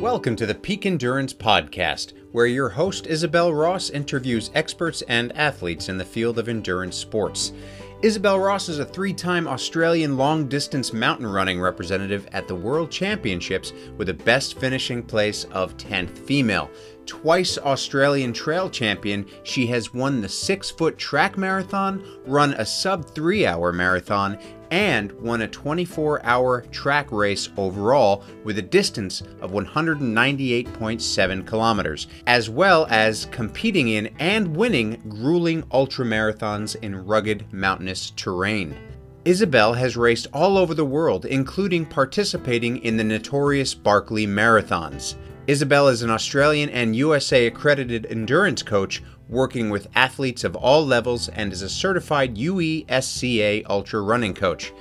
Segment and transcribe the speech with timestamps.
[0.00, 5.90] Welcome to the Peak Endurance Podcast, where your host Isabel Ross interviews experts and athletes
[5.90, 7.52] in the field of endurance sports.
[8.00, 12.90] Isabel Ross is a three time Australian long distance mountain running representative at the World
[12.90, 16.70] Championships with a best finishing place of 10th female.
[17.04, 23.04] Twice Australian trail champion, she has won the six foot track marathon, run a sub
[23.14, 24.38] three hour marathon,
[24.70, 32.48] and won a 24 hour track race overall with a distance of 198.7 kilometers, as
[32.50, 38.76] well as competing in and winning grueling ultramarathons in rugged mountainous terrain.
[39.24, 45.16] Isabel has raced all over the world, including participating in the notorious Barkley Marathons.
[45.46, 51.28] Isabel is an Australian and USA accredited endurance coach working with athletes of all levels
[51.28, 54.72] and is a certified UESCA ultra running coach.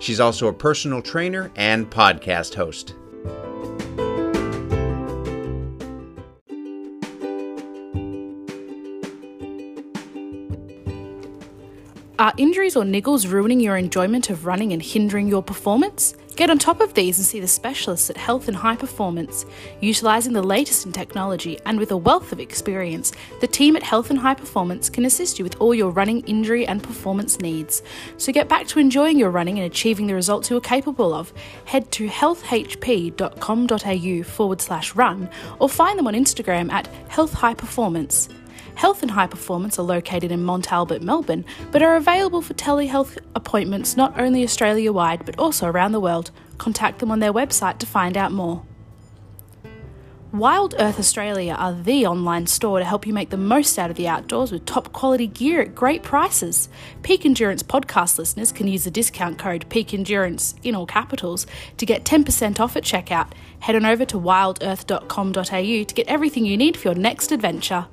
[0.00, 2.94] She's also a personal trainer and podcast host.
[12.18, 16.14] Are injuries or niggles ruining your enjoyment of running and hindering your performance?
[16.38, 19.44] Get on top of these and see the specialists at Health and High Performance.
[19.80, 24.10] Utilising the latest in technology and with a wealth of experience, the team at Health
[24.10, 27.82] and High Performance can assist you with all your running injury and performance needs.
[28.18, 31.32] So get back to enjoying your running and achieving the results you're capable of.
[31.64, 35.28] Head to healthhp.com.au forward slash run
[35.58, 38.28] or find them on Instagram at Health High Performance.
[38.78, 43.18] Health and High Performance are located in Mont Albert, Melbourne, but are available for telehealth
[43.34, 46.30] appointments not only Australia wide but also around the world.
[46.58, 48.62] Contact them on their website to find out more.
[50.30, 53.96] Wild Earth Australia are the online store to help you make the most out of
[53.96, 56.68] the outdoors with top quality gear at great prices.
[57.02, 61.84] Peak Endurance podcast listeners can use the discount code Peak Endurance in all capitals to
[61.84, 63.32] get 10% off at checkout.
[63.58, 67.88] Head on over to wildearth.com.au to get everything you need for your next adventure.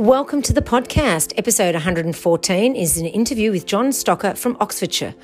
[0.00, 1.34] Welcome to the podcast.
[1.36, 5.14] Episode 114 is an interview with John Stocker from Oxfordshire.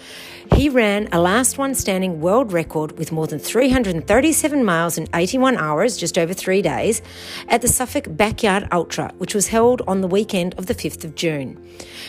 [0.54, 5.56] He ran a last one standing world record with more than 337 miles in 81
[5.56, 7.02] hours, just over three days,
[7.48, 11.14] at the Suffolk Backyard Ultra, which was held on the weekend of the 5th of
[11.14, 11.62] June.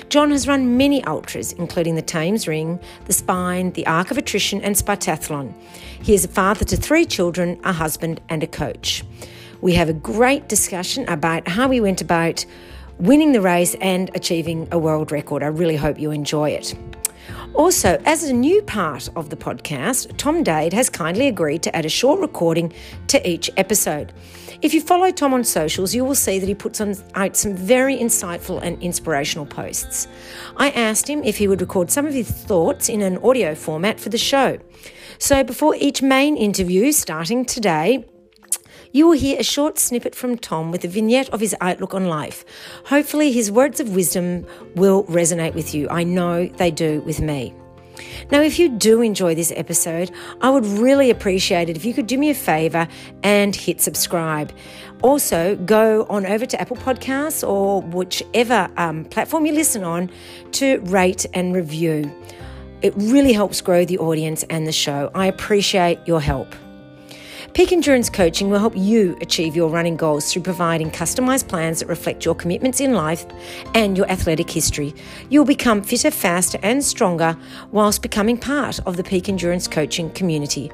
[0.10, 4.62] John has run many ultras, including the Thames Ring, the Spine, the Arc of Attrition,
[4.62, 5.54] and Spartathlon.
[6.02, 9.04] He is a father to three children, a husband, and a coach.
[9.62, 12.46] We have a great discussion about how we went about
[13.00, 15.44] winning the race and achieving a world record.
[15.44, 16.76] I really hope you enjoy it.
[17.58, 21.86] Also, as a new part of the podcast, Tom Dade has kindly agreed to add
[21.86, 22.72] a short recording
[23.08, 24.14] to each episode.
[24.62, 27.56] If you follow Tom on socials, you will see that he puts on, out some
[27.56, 30.08] very insightful and inspirational posts.
[30.56, 34.00] I asked him if he would record some of his thoughts in an audio format
[34.00, 34.60] for the show.
[35.18, 38.06] So, before each main interview starting today,
[38.92, 42.08] you will hear a short snippet from Tom with a vignette of his outlook on
[42.08, 42.46] life.
[42.86, 45.88] Hopefully, his words of wisdom will resonate with you.
[45.90, 47.54] I know they do with me.
[48.32, 50.12] Now, if you do enjoy this episode,
[50.42, 52.88] I would really appreciate it if you could do me a favor
[53.24, 54.52] and hit subscribe.
[55.02, 60.10] Also, go on over to Apple Podcasts or whichever um, platform you listen on
[60.54, 62.12] to rate and review.
[62.82, 65.10] It really helps grow the audience and the show.
[65.16, 66.54] I appreciate your help.
[67.58, 71.88] Peak Endurance Coaching will help you achieve your running goals through providing customized plans that
[71.88, 73.26] reflect your commitments in life
[73.74, 74.94] and your athletic history.
[75.32, 77.36] You'll become fitter, faster, and stronger
[77.72, 80.70] whilst becoming part of the Peak Endurance Coaching community.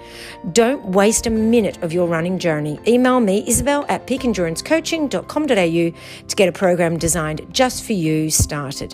[0.51, 2.77] Don't waste a minute of your running journey.
[2.85, 8.93] Email me, Isabel at peakendurancecoaching.com.au to get a program designed just for you started.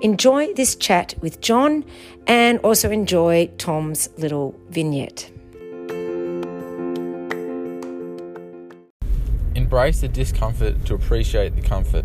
[0.00, 1.84] Enjoy this chat with John
[2.26, 5.30] and also enjoy Tom's little vignette.
[9.70, 12.04] Embrace the discomfort to appreciate the comfort.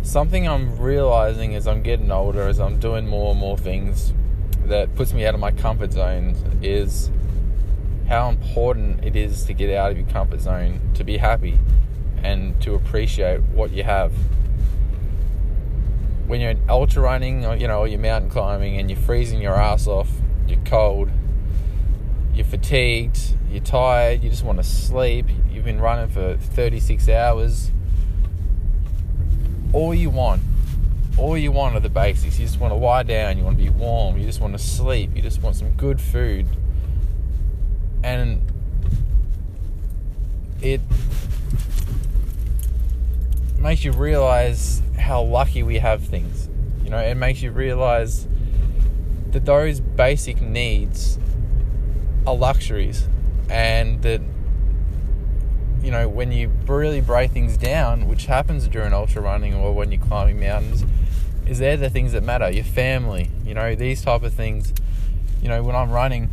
[0.00, 4.14] Something I'm realizing as I'm getting older, as I'm doing more and more things
[4.64, 7.10] that puts me out of my comfort zone, is
[8.08, 11.58] how important it is to get out of your comfort zone, to be happy,
[12.22, 14.14] and to appreciate what you have.
[16.28, 19.54] When you're ultra running, or you know, or you're mountain climbing, and you're freezing your
[19.54, 20.08] ass off,
[20.46, 21.10] you're cold,
[22.38, 27.72] you're fatigued, you're tired, you just want to sleep, you've been running for 36 hours.
[29.72, 30.40] All you want,
[31.16, 32.38] all you want are the basics.
[32.38, 34.58] You just want to lie down, you want to be warm, you just want to
[34.58, 36.46] sleep, you just want some good food.
[38.04, 38.40] And
[40.62, 40.80] it
[43.58, 46.48] makes you realize how lucky we have things.
[46.84, 48.28] You know, it makes you realize
[49.32, 51.18] that those basic needs
[52.28, 53.08] are luxuries.
[53.50, 54.20] And that
[55.82, 59.92] you know when you really break things down which happens during ultra running or when
[59.92, 60.84] you're climbing mountains
[61.46, 62.50] is they're the things that matter.
[62.50, 64.74] Your family you know these type of things.
[65.40, 66.30] You know when i'm running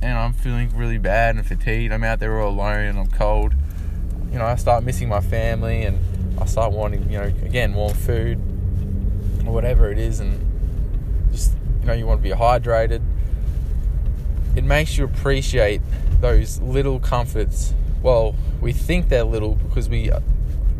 [0.00, 3.54] and i'm feeling really bad and fatigued i'm out there all alone and i'm cold
[4.32, 5.98] you know i start missing my family and
[6.40, 8.38] i start wanting you know again warm food
[9.46, 10.40] or whatever it is and
[11.30, 13.02] just you know you want to be hydrated
[14.58, 15.80] it makes you appreciate
[16.20, 17.72] those little comforts.
[18.02, 20.10] Well we think they're little because we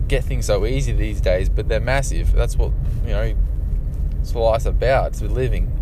[0.09, 2.33] get things so easy these days but they're massive.
[2.33, 2.73] That's what
[3.05, 3.37] you know
[4.21, 5.73] it's life's about it's living.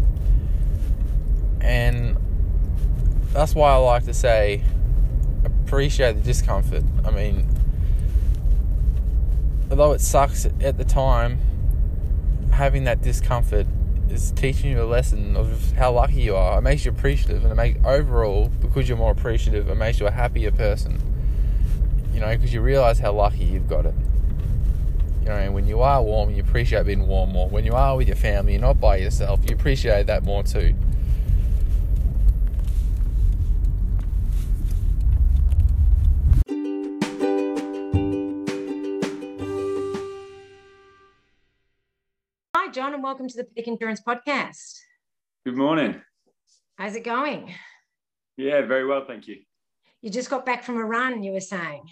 [1.62, 2.18] And
[3.32, 4.62] that's why i like to say
[5.44, 6.84] appreciate the discomfort.
[7.02, 7.48] I mean
[9.70, 11.40] although it sucks at the time
[12.52, 13.66] having that discomfort
[14.10, 16.58] is teaching you a lesson of how lucky you are.
[16.58, 20.06] It makes you appreciative, and it makes overall because you're more appreciative, it makes you
[20.06, 21.00] a happier person.
[22.12, 23.94] You know, because you realize how lucky you've got it.
[25.20, 27.48] You know, and when you are warm, you appreciate being warm more.
[27.48, 30.74] When you are with your family, you're not by yourself, you appreciate that more too.
[43.06, 44.80] Welcome to the Peak Endurance Podcast.
[45.44, 46.02] Good morning.
[46.76, 47.54] How's it going?
[48.36, 49.36] Yeah, very well, thank you.
[50.02, 51.84] You just got back from a run, you were saying.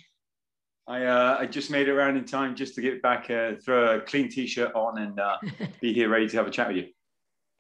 [0.88, 3.99] I uh, I just made it around in time just to get back, uh, throw
[3.99, 5.37] a clean t-shirt on, and uh,
[5.81, 6.87] be here ready to have a chat with you.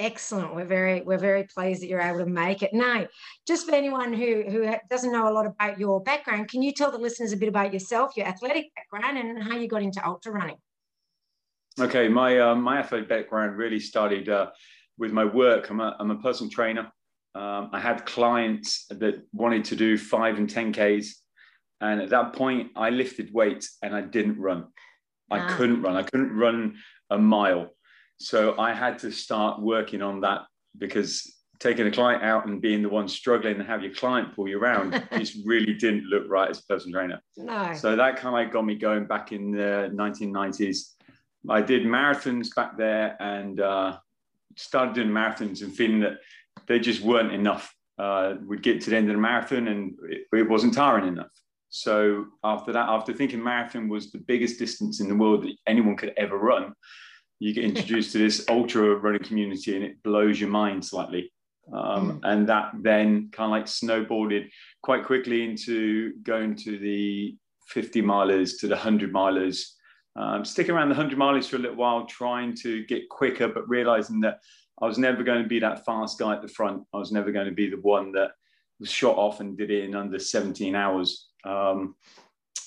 [0.00, 0.56] Excellent.
[0.56, 2.74] We're very we're very pleased that you're able to make it.
[2.74, 3.06] Now,
[3.46, 6.90] just for anyone who who doesn't know a lot about your background, can you tell
[6.90, 10.32] the listeners a bit about yourself, your athletic background, and how you got into ultra
[10.32, 10.56] running?
[11.80, 14.50] Okay, my uh, my athletic background really started uh,
[14.96, 15.70] with my work.
[15.70, 16.92] I'm a, I'm a personal trainer.
[17.34, 21.20] Um, I had clients that wanted to do five and ten k's,
[21.80, 24.66] and at that point, I lifted weights and I didn't run.
[25.32, 25.56] I Ah.
[25.56, 25.96] couldn't run.
[25.96, 26.76] I couldn't run
[27.10, 27.70] a mile,
[28.18, 30.42] so I had to start working on that
[30.78, 31.28] because
[31.58, 34.58] taking a client out and being the one struggling and have your client pull you
[34.60, 37.20] around just really didn't look right as a personal trainer.
[37.36, 37.72] No.
[37.74, 40.93] So that kind of got me going back in the 1990s.
[41.48, 43.98] I did marathons back there and uh,
[44.56, 46.18] started doing marathons and feeling that
[46.66, 47.74] they just weren't enough.
[47.98, 51.30] Uh, we'd get to the end of the marathon and it, it wasn't tiring enough.
[51.68, 55.96] So after that, after thinking marathon was the biggest distance in the world that anyone
[55.96, 56.72] could ever run,
[57.40, 61.32] you get introduced to this ultra running community and it blows your mind slightly.
[61.72, 64.50] Um, and that then kind of like snowboarded
[64.82, 67.36] quite quickly into going to the
[67.68, 69.73] 50 milers to the 100 milers
[70.16, 73.68] um, sticking around the 100 miles for a little while, trying to get quicker, but
[73.68, 74.40] realizing that
[74.80, 76.82] I was never going to be that fast guy at the front.
[76.92, 78.32] I was never going to be the one that
[78.80, 81.28] was shot off and did it in under 17 hours.
[81.44, 81.94] Um,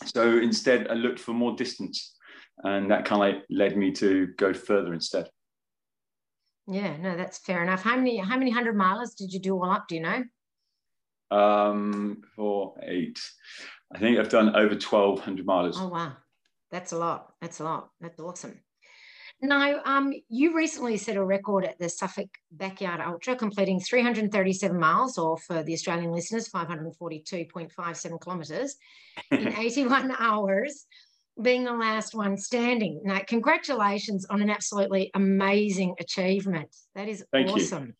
[0.06, 2.16] so instead, I looked for more distance,
[2.64, 5.30] and that kind of led me to go further instead.
[6.68, 7.82] Yeah, no, that's fair enough.
[7.82, 9.88] How many how many hundred milers did you do all up?
[9.88, 10.24] Do you know?
[11.32, 13.20] Um, for eight,
[13.94, 15.78] I think I've done over 1,200 miles.
[15.80, 16.14] Oh wow,
[16.72, 17.34] that's a lot.
[17.42, 17.90] That's a lot.
[18.02, 18.60] That's awesome.
[19.39, 25.20] Now, um, you recently set a record at the Suffolk Backyard Ultra, completing 337 miles,
[25.20, 28.75] or for the Australian listeners, 542.57 kilometres
[29.30, 30.88] in 81 hours,
[31.39, 33.01] being the last one standing.
[33.03, 36.75] Now, congratulations on an absolutely amazing achievement.
[36.96, 37.56] That is Thank you.
[37.56, 37.96] awesome.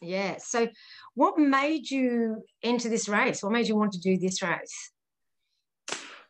[0.00, 0.36] Yeah.
[0.38, 0.68] So,
[1.14, 3.42] what made you enter this race?
[3.42, 4.91] What made you want to do this race?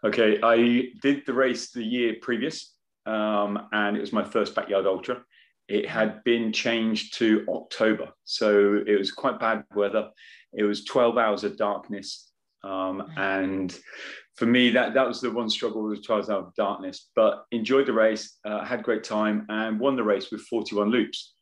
[0.04, 2.74] Okay, I did the race the year previous,
[3.06, 5.22] um, and it was my first backyard ultra.
[5.68, 10.10] It had been changed to October, so it was quite bad weather.
[10.52, 12.32] It was 12 hours of darkness,
[12.64, 13.78] um, and
[14.34, 17.08] for me, that that was the one struggle was 12 hours of darkness.
[17.14, 20.90] But enjoyed the race, uh, had a great time, and won the race with 41
[20.90, 21.34] loops.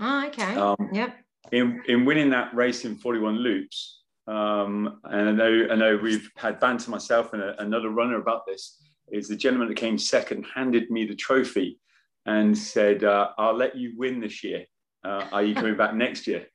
[0.00, 0.56] Oh, okay.
[0.56, 1.14] Um, yep.
[1.52, 6.30] in in winning that race in 41 loops um and i know i know we've
[6.36, 10.46] had banter myself and a, another runner about this is the gentleman that came second
[10.54, 11.78] handed me the trophy
[12.26, 14.64] and said uh, i'll let you win this year.
[15.04, 16.46] Uh, are you coming back next year?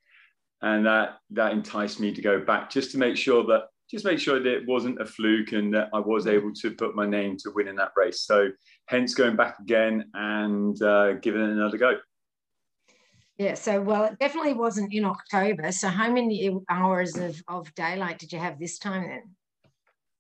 [0.62, 4.20] And that that enticed me to go back just to make sure that just make
[4.20, 7.38] sure that it wasn't a fluke and that i was able to put my name
[7.38, 8.22] to winning that race.
[8.22, 8.50] So
[8.88, 11.98] hence going back again and uh, giving it another go
[13.38, 15.72] Yeah, so well, it definitely wasn't in October.
[15.72, 19.36] So how many hours of, of daylight did you have this time then?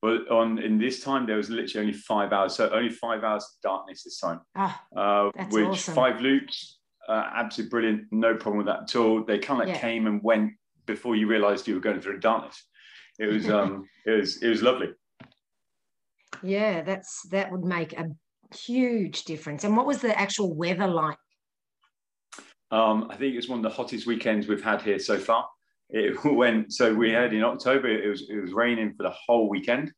[0.03, 3.43] Well, on in this time there was literally only five hours, so only five hours
[3.43, 4.41] of darkness this time.
[4.55, 5.95] Oh, Uh, which awesome.
[5.95, 8.03] five loops, uh, absolutely brilliant.
[8.11, 9.23] No problem with that at all.
[9.23, 9.79] They kind of Yeah.
[9.79, 10.53] came and went
[10.85, 12.63] before you realised you were going through darkness.
[13.17, 14.89] It was um, it was it was lovely.
[16.43, 18.11] Yeah, that's that would make a
[18.55, 19.63] huge difference.
[19.63, 21.17] And what was the actual weather like?
[22.71, 25.47] Um, I think it's one of the hottest weekends we've had here so far.
[25.89, 27.87] It went so we had in October.
[27.87, 29.91] It was it was raining for the whole weekend,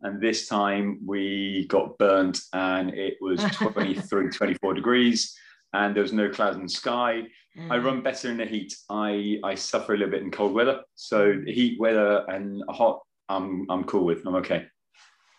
[0.00, 5.36] and this time we got burnt, and it was 23, 24 degrees,
[5.74, 7.22] and there was no clouds in the sky.
[7.56, 7.84] I Mm.
[7.84, 8.74] run better in the heat.
[8.90, 13.66] I I suffer a little bit in cold weather, so heat weather and hot, I'm
[13.70, 14.26] I'm cool with.
[14.26, 14.66] I'm okay.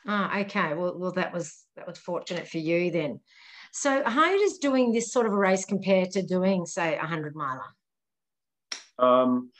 [0.08, 0.76] Ah, okay.
[0.76, 3.20] Well, well, that was that was fortunate for you then.
[3.78, 7.36] So, how does doing this sort of a race compare to doing, say, a hundred
[7.36, 7.76] miler?
[8.98, 9.52] Um,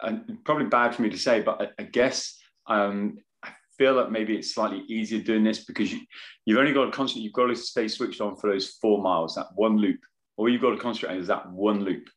[0.00, 2.38] and probably bad for me to say, but I, I guess
[2.68, 5.98] um, I feel that maybe it's slightly easier doing this because you,
[6.46, 7.24] you've only got to concentrate.
[7.24, 9.98] You've got to stay switched on for those four miles, that one loop.
[10.36, 12.08] All you've got to concentrate on is that one loop.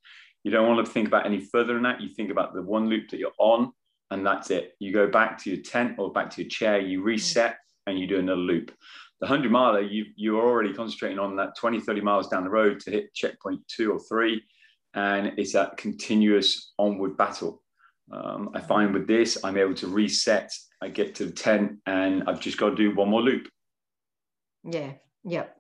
[0.44, 2.00] You don't want to think about any further than that.
[2.00, 3.74] You think about the one loop that you're on,
[4.12, 4.76] and that's it.
[4.78, 6.80] You go back to your tent or back to your chair.
[6.80, 8.72] You reset, and you do another loop.
[9.24, 12.82] The 100 miler, you, you're already concentrating on that 20, 30 miles down the road
[12.82, 14.44] to hit checkpoint two or three.
[14.96, 17.64] And it's that continuous onward battle.
[18.12, 20.52] Um, I find with this, I'm able to reset.
[20.82, 23.48] I get to the tent and I've just got to do one more loop.
[24.66, 24.92] Yeah,
[25.24, 25.56] yep.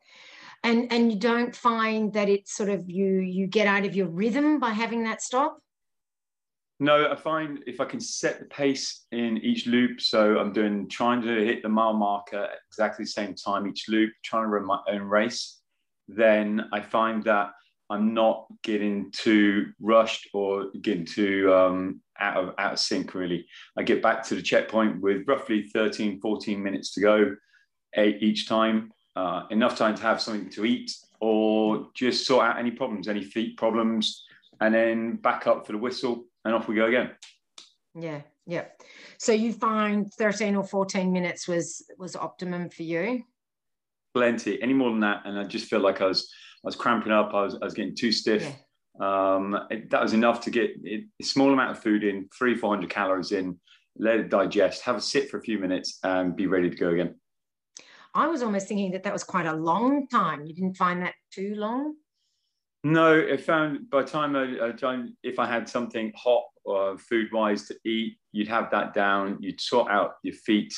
[0.65, 4.07] And and you don't find that it's sort of you you get out of your
[4.07, 5.57] rhythm by having that stop.
[6.79, 10.89] No, I find if I can set the pace in each loop, so I'm doing
[10.89, 14.49] trying to hit the mile marker at exactly the same time each loop, trying to
[14.49, 15.61] run my own race,
[16.07, 17.51] then I find that
[17.89, 23.13] I'm not getting too rushed or getting too um, out of out of sync.
[23.13, 23.45] Really,
[23.77, 27.35] I get back to the checkpoint with roughly 13, 14 minutes to go
[27.95, 32.71] each time, uh, enough time to have something to eat or just sort out any
[32.71, 34.25] problems, any feet problems,
[34.59, 37.11] and then back up for the whistle and off we go again.
[37.95, 38.65] Yeah, yeah.
[39.17, 43.23] So you find 13 or 14 minutes was was optimum for you?
[44.13, 46.31] Plenty, any more than that, and I just feel like I was
[46.63, 47.33] I was cramping up.
[47.33, 48.45] I was I was getting too stiff.
[48.99, 52.55] Um, it, that was enough to get it, a small amount of food in, three
[52.55, 53.59] four hundred calories in,
[53.97, 56.89] let it digest, have a sit for a few minutes, and be ready to go
[56.89, 57.15] again.
[58.15, 60.45] I was almost thinking that that was quite a long time.
[60.45, 61.95] You didn't find that too long?
[62.83, 66.97] No, if I found by time I, I time, if I had something hot or
[66.97, 69.37] food wise to eat, you'd have that down.
[69.39, 70.73] You'd sort out your feet.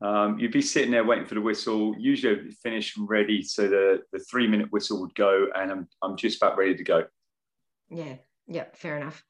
[0.00, 1.94] Um, you'd be sitting there waiting for the whistle.
[1.96, 6.16] Usually, finished and ready, so the, the three minute whistle would go, and I'm I'm
[6.16, 7.04] just about ready to go.
[7.88, 8.16] Yeah,
[8.48, 9.22] yeah, fair enough.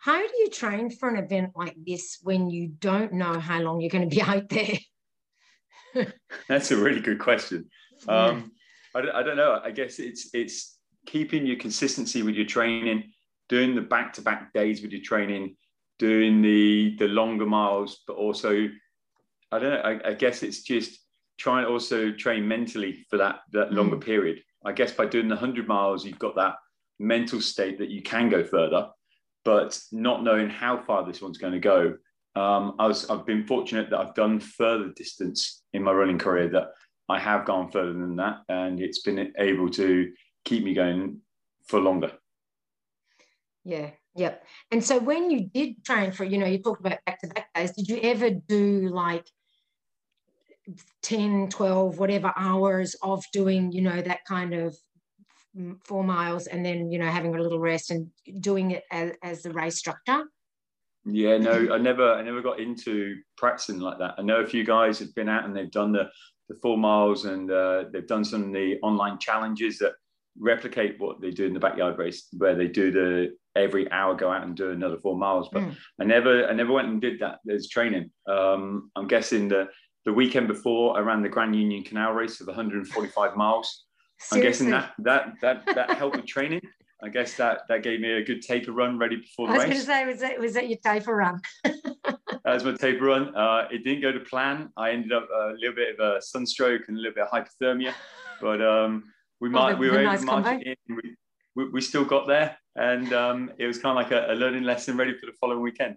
[0.00, 3.80] How do you train for an event like this when you don't know how long
[3.80, 6.06] you're going to be out there?
[6.48, 7.68] That's a really good question.
[8.08, 8.52] Um,
[8.94, 9.60] I, don't, I don't know.
[9.62, 10.79] I guess it's it's
[11.10, 13.12] keeping your consistency with your training,
[13.48, 15.56] doing the back to back days with your training,
[15.98, 18.68] doing the the longer miles, but also
[19.52, 19.80] I don't know.
[19.80, 21.00] I, I guess it's just
[21.38, 24.42] trying to also train mentally for that that longer period.
[24.64, 26.54] I guess by doing the hundred miles, you've got that
[26.98, 28.88] mental state that you can go further,
[29.44, 31.96] but not knowing how far this one's going to go.
[32.36, 36.48] Um, I was I've been fortunate that I've done further distance in my running career
[36.50, 36.68] that
[37.08, 40.12] I have gone further than that, and it's been able to
[40.44, 41.20] keep me going
[41.66, 42.12] for longer.
[43.64, 44.44] Yeah, yep.
[44.70, 47.52] And so when you did train for, you know, you talked about back to back
[47.54, 49.26] days, did you ever do like
[51.02, 54.76] 10, 12, whatever hours of doing, you know, that kind of
[55.84, 58.08] four miles and then, you know, having a little rest and
[58.40, 60.24] doing it as, as the race structure?
[61.04, 64.14] Yeah, no, I never, I never got into practicing like that.
[64.18, 66.10] I know a few guys have been out and they've done the
[66.50, 69.92] the four miles and uh, they've done some of the online challenges that
[70.40, 74.30] replicate what they do in the backyard race, where they do the every hour go
[74.32, 75.48] out and do another four miles.
[75.52, 75.76] But Mm.
[76.00, 78.10] I never, I never went and did that as training.
[78.26, 79.68] Um, I'm guessing the
[80.06, 83.84] the weekend before I ran the Grand Union Canal race of 145 miles.
[84.32, 86.62] I'm guessing that that that that helped with training.
[87.02, 89.64] I guess that that gave me a good taper run ready before I the was
[89.64, 89.86] going to race.
[89.86, 91.40] say, was that, was that your taper run?
[92.44, 93.34] That was my taper run.
[93.36, 94.70] Uh, it didn't go to plan.
[94.76, 97.92] I ended up a little bit of a sunstroke and a little bit of hypothermia,
[98.40, 99.04] but um,
[99.40, 100.96] we might we were able nice to march it in.
[100.96, 101.16] We,
[101.56, 104.64] we, we still got there, and um, it was kind of like a, a learning
[104.64, 105.96] lesson ready for the following weekend.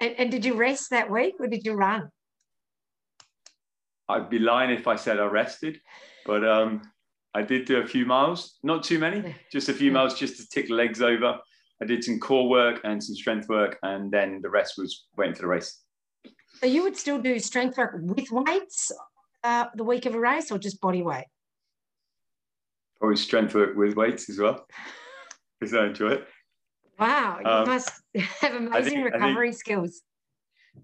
[0.00, 2.10] And, and did you rest that week or did you run?
[4.08, 5.80] I'd be lying if I said I rested,
[6.26, 6.82] but um,
[7.32, 10.48] I did do a few miles, not too many, just a few miles just to
[10.48, 11.38] tick legs over.
[11.80, 15.34] I did some core work and some strength work, and then the rest was waiting
[15.34, 15.80] for the race.
[16.60, 18.92] So you would still do strength work with weights
[19.42, 21.26] uh, the week of a race or just body weight?
[23.04, 24.66] Probably strength work with weights as well.
[25.60, 26.26] because I enjoy it.
[26.98, 27.90] Wow, you um, must
[28.40, 30.00] have amazing think, recovery skills.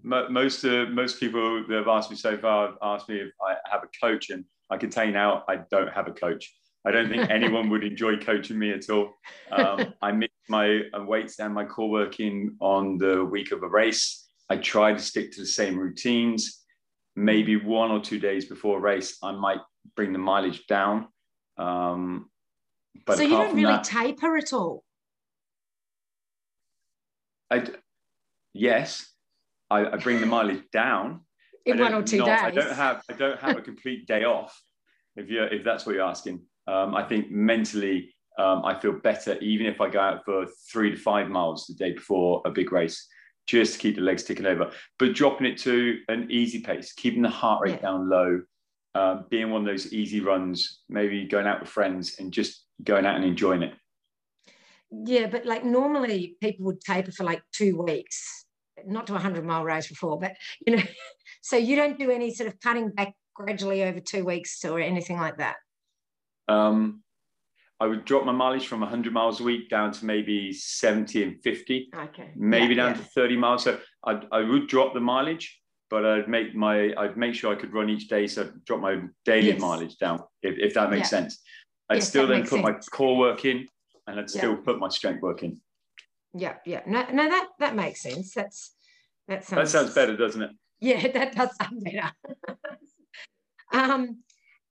[0.03, 3.55] Most uh, most people that have asked me so far have asked me if I
[3.71, 6.53] have a coach, and I can tell you now I don't have a coach.
[6.85, 9.15] I don't think anyone would enjoy coaching me at all.
[9.51, 13.67] Um, I mix my uh, weights and my core working on the week of a
[13.67, 14.29] race.
[14.47, 16.65] I try to stick to the same routines.
[17.15, 19.61] Maybe one or two days before a race, I might
[19.95, 21.07] bring the mileage down.
[21.57, 22.29] Um,
[23.05, 24.83] but so you don't really that, taper at all.
[27.49, 27.65] I
[28.53, 29.11] yes,
[29.69, 31.21] I, I bring the mileage down
[31.65, 32.37] in one or two not, days.
[32.43, 34.59] I don't have I don't have a complete day off.
[35.15, 39.37] If you if that's what you're asking, um, I think mentally um, I feel better
[39.39, 42.71] even if I go out for three to five miles the day before a big
[42.71, 43.07] race,
[43.47, 44.71] just to keep the legs ticking over.
[44.97, 47.81] But dropping it to an easy pace, keeping the heart rate yeah.
[47.81, 48.41] down low,
[48.95, 53.05] um, being one of those easy runs, maybe going out with friends and just going
[53.05, 53.73] out and enjoying it.
[54.91, 58.45] Yeah, but like normally people would taper for like two weeks,
[58.85, 60.33] not to a 100 mile race before, but
[60.65, 60.83] you know,
[61.41, 65.17] so you don't do any sort of cutting back gradually over two weeks or anything
[65.17, 65.55] like that?
[66.47, 67.03] Um,
[67.79, 71.41] I would drop my mileage from 100 miles a week down to maybe 70 and
[71.41, 71.89] 50.
[71.95, 72.31] Okay.
[72.35, 73.01] Maybe yeah, down yeah.
[73.01, 73.63] to 30 miles.
[73.63, 75.60] So I, I would drop the mileage,
[75.91, 78.25] but I'd make my I'd make sure I could run each day.
[78.25, 79.61] So I'd drop my daily yes.
[79.61, 81.19] mileage down, if, if that makes yeah.
[81.19, 81.39] sense.
[81.89, 82.63] I'd yes, still then put sense.
[82.63, 83.67] my core work in
[84.07, 85.59] and I'd still put my strength work in.
[86.33, 86.81] Yeah, yeah.
[86.87, 88.33] No, no, that that makes sense.
[88.33, 88.73] That's
[89.27, 90.51] that sounds that sounds better, doesn't it?
[90.79, 92.11] Yeah, that does sound better.
[93.73, 94.23] um,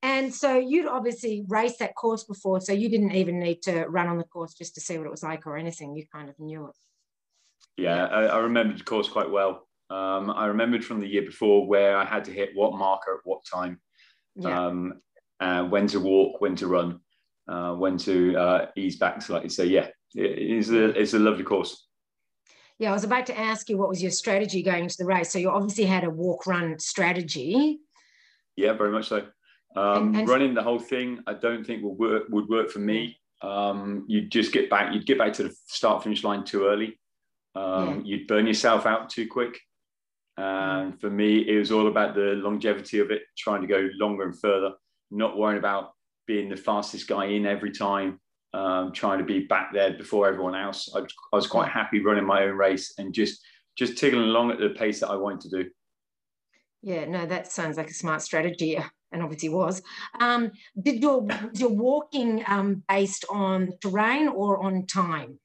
[0.02, 4.08] and so you'd obviously raced that course before, so you didn't even need to run
[4.08, 5.94] on the course just to see what it was like or anything.
[5.94, 6.76] You kind of knew it.
[7.76, 9.66] Yeah, I, I remembered the course quite well.
[9.90, 13.20] Um, I remembered from the year before where I had to hit what marker at
[13.24, 13.80] what time,
[14.36, 14.66] yeah.
[14.66, 15.00] um,
[15.40, 17.00] uh, when to walk, when to run,
[17.48, 19.48] uh, when to uh, ease back slightly.
[19.48, 21.88] So yeah, it is a it's a lovely course.
[22.78, 25.30] Yeah, I was about to ask you what was your strategy going into the race.
[25.30, 27.80] So you obviously had a walk run strategy.
[28.56, 29.26] Yeah, very much so.
[29.76, 32.78] Um, and, and running the whole thing, I don't think would work would work for
[32.78, 33.18] me.
[33.42, 36.98] Um, you'd just get back, you'd get back to the start finish line too early.
[37.56, 38.00] Um, yeah.
[38.04, 39.58] You'd burn yourself out too quick.
[40.36, 44.24] And for me, it was all about the longevity of it, trying to go longer
[44.24, 44.72] and further,
[45.10, 45.92] not worrying about
[46.26, 48.20] being the fastest guy in every time,
[48.54, 50.88] um, trying to be back there before everyone else.
[50.94, 53.44] I, I was quite happy running my own race and just
[53.76, 55.70] just tickling along at the pace that I wanted to do.
[56.82, 58.78] Yeah, no, that sounds like a smart strategy
[59.12, 59.82] and obviously was.
[60.18, 65.38] Um, did your was your walking um, based on terrain or on time?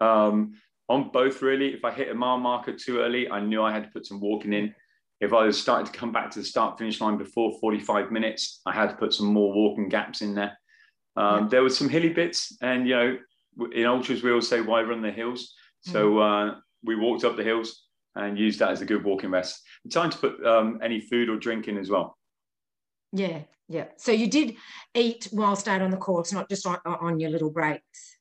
[0.00, 1.74] Um, on both really.
[1.74, 4.20] If I hit a mile marker too early, I knew I had to put some
[4.20, 4.74] walking in.
[5.20, 8.60] If I was starting to come back to the start finish line before 45 minutes,
[8.66, 10.58] I had to put some more walking gaps in there.
[11.16, 11.48] Um, yeah.
[11.48, 13.18] There was some hilly bits, and you know,
[13.74, 15.54] in ultras we always say why run the hills.
[15.80, 16.52] So mm.
[16.52, 19.62] uh, we walked up the hills and used that as a good walking rest.
[19.90, 22.18] Time to put um, any food or drink in as well.
[23.12, 23.86] Yeah, yeah.
[23.96, 24.56] So you did
[24.94, 28.15] eat whilst out on the course, not just on, on your little breaks.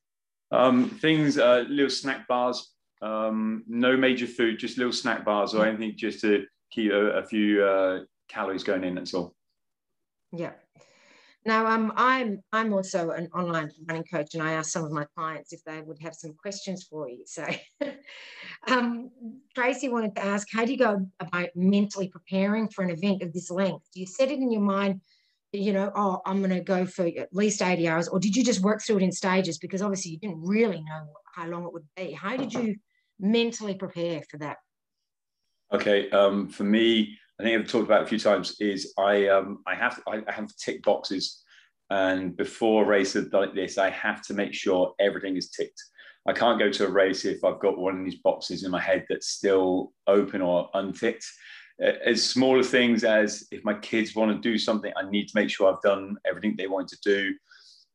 [0.51, 2.71] Um, things, uh, little snack bars.
[3.01, 7.25] Um, no major food, just little snack bars or anything, just to keep a, a
[7.25, 8.95] few uh, calories going in.
[8.95, 9.35] That's all.
[10.31, 10.53] Yeah.
[11.45, 15.05] Now, um, I'm I'm also an online running coach, and I asked some of my
[15.15, 17.23] clients if they would have some questions for you.
[17.27, 17.45] So,
[18.67, 19.11] um,
[19.53, 23.31] Tracy wanted to ask, how do you go about mentally preparing for an event of
[23.31, 23.85] this length?
[23.93, 25.01] Do you set it in your mind,
[25.57, 28.43] you know, oh, I'm going to go for at least 80 hours, or did you
[28.43, 29.57] just work through it in stages?
[29.57, 32.11] Because obviously you didn't really know how long it would be.
[32.11, 32.75] How did you
[33.19, 34.57] mentally prepare for that?
[35.73, 39.61] Okay, um, for me, I think I've talked about a few times is I um,
[39.67, 41.43] I have I have tick boxes,
[41.89, 45.81] and before a race like this, I have to make sure everything is ticked.
[46.27, 48.81] I can't go to a race if I've got one of these boxes in my
[48.81, 51.25] head that's still open or unticked.
[51.79, 55.49] As smaller things as if my kids want to do something, I need to make
[55.49, 57.33] sure I've done everything they want to do.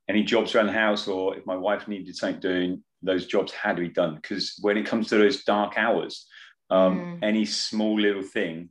[0.08, 3.76] Any jobs around the house, or if my wife needed something doing, those jobs had
[3.76, 4.16] to be done.
[4.16, 6.26] Because when it comes to those dark hours,
[6.68, 7.18] um, mm.
[7.22, 8.68] any small little thing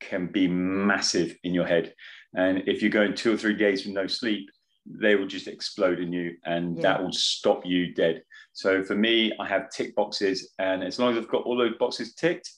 [0.00, 1.94] can be massive in your head.
[2.34, 4.50] And if you're going two or three days with no sleep,
[4.86, 6.82] they will just explode in you and yeah.
[6.82, 8.22] that will stop you dead.
[8.52, 11.76] So for me, I have tick boxes, and as long as I've got all those
[11.78, 12.50] boxes ticked,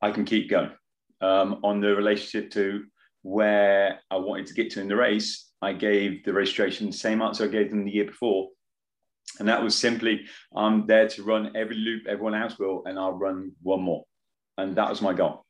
[0.00, 0.70] I can keep going.
[1.24, 2.84] Um, on the relationship to
[3.22, 5.30] where I wanted to get to in the race,
[5.62, 8.48] I gave the registration the same answer I gave them the year before.
[9.38, 13.18] And that was simply, I'm there to run every loop everyone else will, and I'll
[13.26, 14.04] run one more.
[14.58, 15.46] And that was my goal.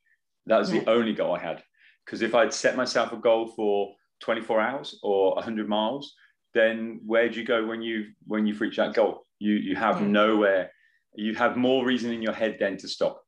[0.46, 0.80] That was yeah.
[0.80, 1.62] the only goal I had.
[2.04, 6.14] Because if I'd set myself a goal for 24 hours or 100 miles,
[6.54, 9.26] then where do you go when you when you've reached that goal?
[9.40, 10.06] You you have Yeah.
[10.06, 10.70] nowhere.
[11.16, 13.22] You have more reason in your head then to stop.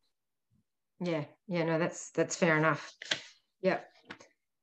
[1.00, 2.94] Yeah, yeah, no, that's that's fair enough.
[3.62, 3.80] Yeah,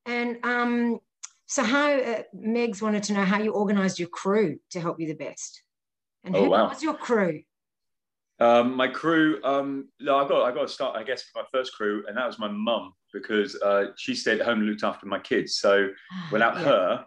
[0.06, 1.00] and um,
[1.46, 5.08] so how uh, Megs wanted to know how you organised your crew to help you
[5.08, 5.64] the best,
[6.24, 6.68] and Oh, who wow.
[6.68, 7.42] was your crew?
[8.40, 11.48] Um, my crew, um, no, I got I got to start, I guess, with my
[11.58, 14.84] first crew, and that was my mum because uh, she stayed at home and looked
[14.84, 15.58] after my kids.
[15.58, 15.90] So
[16.32, 17.06] without Yeah, her,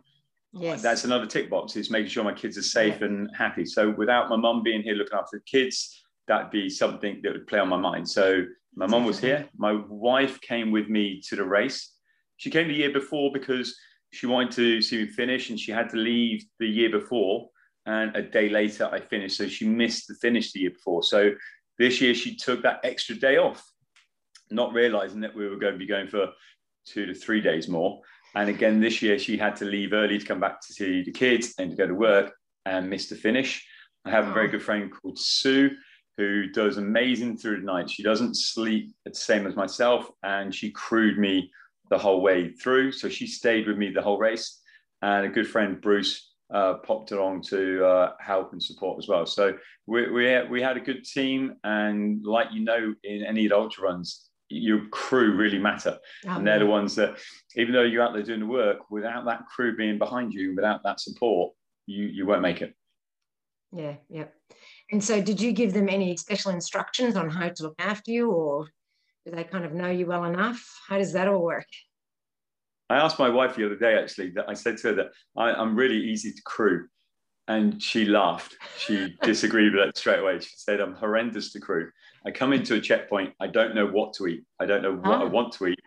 [0.52, 3.66] yes, that's another tick box is making sure my kids are safe and happy.
[3.66, 7.46] So without my mum being here looking after the kids, that'd be something that would
[7.48, 8.08] play on my mind.
[8.08, 8.44] So
[8.76, 9.48] my mum was here.
[9.56, 11.92] My wife came with me to the race.
[12.36, 13.74] She came the year before because
[14.12, 17.48] she wanted to see me finish, and she had to leave the year before.
[17.86, 19.38] And a day later, I finished.
[19.38, 21.02] So she missed the finish the year before.
[21.02, 21.32] So
[21.78, 23.64] this year, she took that extra day off,
[24.50, 26.28] not realizing that we were going to be going for
[26.84, 28.00] two to three days more.
[28.34, 31.12] And again, this year she had to leave early to come back to see the
[31.12, 32.34] kids and to go to work
[32.66, 33.66] and miss the finish.
[34.04, 35.70] I have a very good friend called Sue
[36.16, 37.90] who does amazing through the night.
[37.90, 41.50] She doesn't sleep the same as myself, and she crewed me
[41.90, 42.92] the whole way through.
[42.92, 44.60] So she stayed with me the whole race.
[45.02, 49.26] And a good friend, Bruce, uh, popped along to uh, help and support as well.
[49.26, 51.56] So we, we, we had a good team.
[51.64, 56.36] And like you know, in any of the ultra runs, your crew really matter Oh,
[56.36, 57.18] and they're the ones that
[57.56, 60.84] even though you're out there doing the work without that crew being behind you without
[60.84, 61.52] that support
[61.86, 62.72] you you won't make it
[63.72, 64.24] yeah, yeah.
[64.90, 68.30] And so, did you give them any special instructions on how to look after you,
[68.30, 68.68] or
[69.24, 70.64] do they kind of know you well enough?
[70.88, 71.66] How does that all work?
[72.88, 75.50] i asked my wife the other day actually that i said to her that I,
[75.54, 76.86] i'm really easy to crew.
[77.48, 78.56] And she laughed.
[78.78, 80.38] She disagreed with that straight away.
[80.38, 81.90] She said i'm horrendous to crew.
[82.24, 84.44] I come into a checkpoint i don't know what to eat.
[84.60, 85.28] I don't know what i Ah.
[85.28, 85.80] want to eat.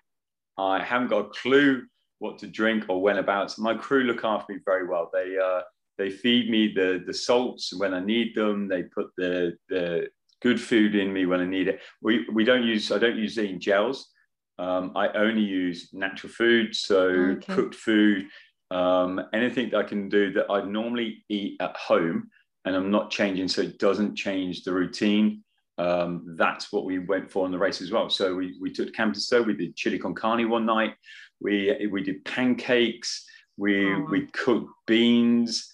[0.57, 1.83] I haven't got a clue
[2.17, 5.09] what to drink or when about my crew look after me very well.
[5.13, 5.61] They uh
[5.99, 8.67] they feed me the the salts when I need them.
[8.67, 10.07] They put the the
[10.41, 11.81] good food in me when I need it.
[12.01, 14.09] We we don't use I don't use any gels.
[14.57, 17.53] Um, I only use natural food, so Okay.
[17.55, 18.27] cooked food,
[18.71, 22.29] um, anything that I can do that I'd normally eat at home,
[22.65, 25.43] and I'm not changing, so it doesn't change the routine.
[25.77, 28.09] Um, that's what we went for in the race as well.
[28.09, 30.93] So we we took Campisto, we did chili con carne one night,
[31.39, 33.25] we we did pancakes,
[33.57, 35.69] we Oh, we cooked beans,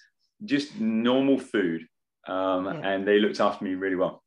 [0.45, 1.87] just normal food,
[2.27, 2.81] um, Yeah.
[2.83, 4.23] and they looked after me really well.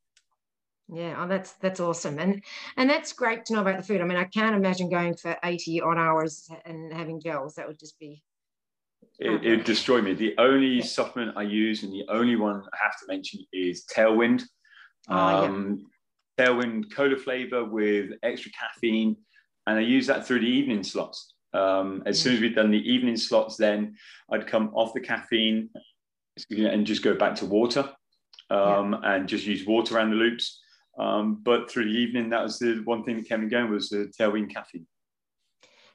[0.91, 2.43] Yeah, oh, that's that's awesome, and
[2.79, 4.01] and that's great to know about the food.
[4.01, 7.57] I mean, I can't imagine going for eighty odd hours and having gels.
[7.57, 8.23] That would just be
[9.19, 10.15] It, it destroyed me.
[10.15, 10.85] The only Yeah.
[10.85, 14.45] supplement I use, and the only one I have to mention, is Tailwind.
[15.11, 15.49] Oh, yeah.
[15.49, 15.85] um,
[16.39, 19.17] Tailwind cola flavor with extra caffeine,
[19.67, 21.35] and I use that through the evening slots.
[21.53, 23.97] Um, as soon as we'd done the evening slots, then
[24.31, 25.71] I'd come off the caffeine
[26.51, 27.91] and just go back to water,
[28.51, 30.61] um, and just use water around the loops.
[30.99, 33.89] Um, but through the evening, that was the one thing that kept me going was
[33.89, 34.87] the Tailwind caffeine.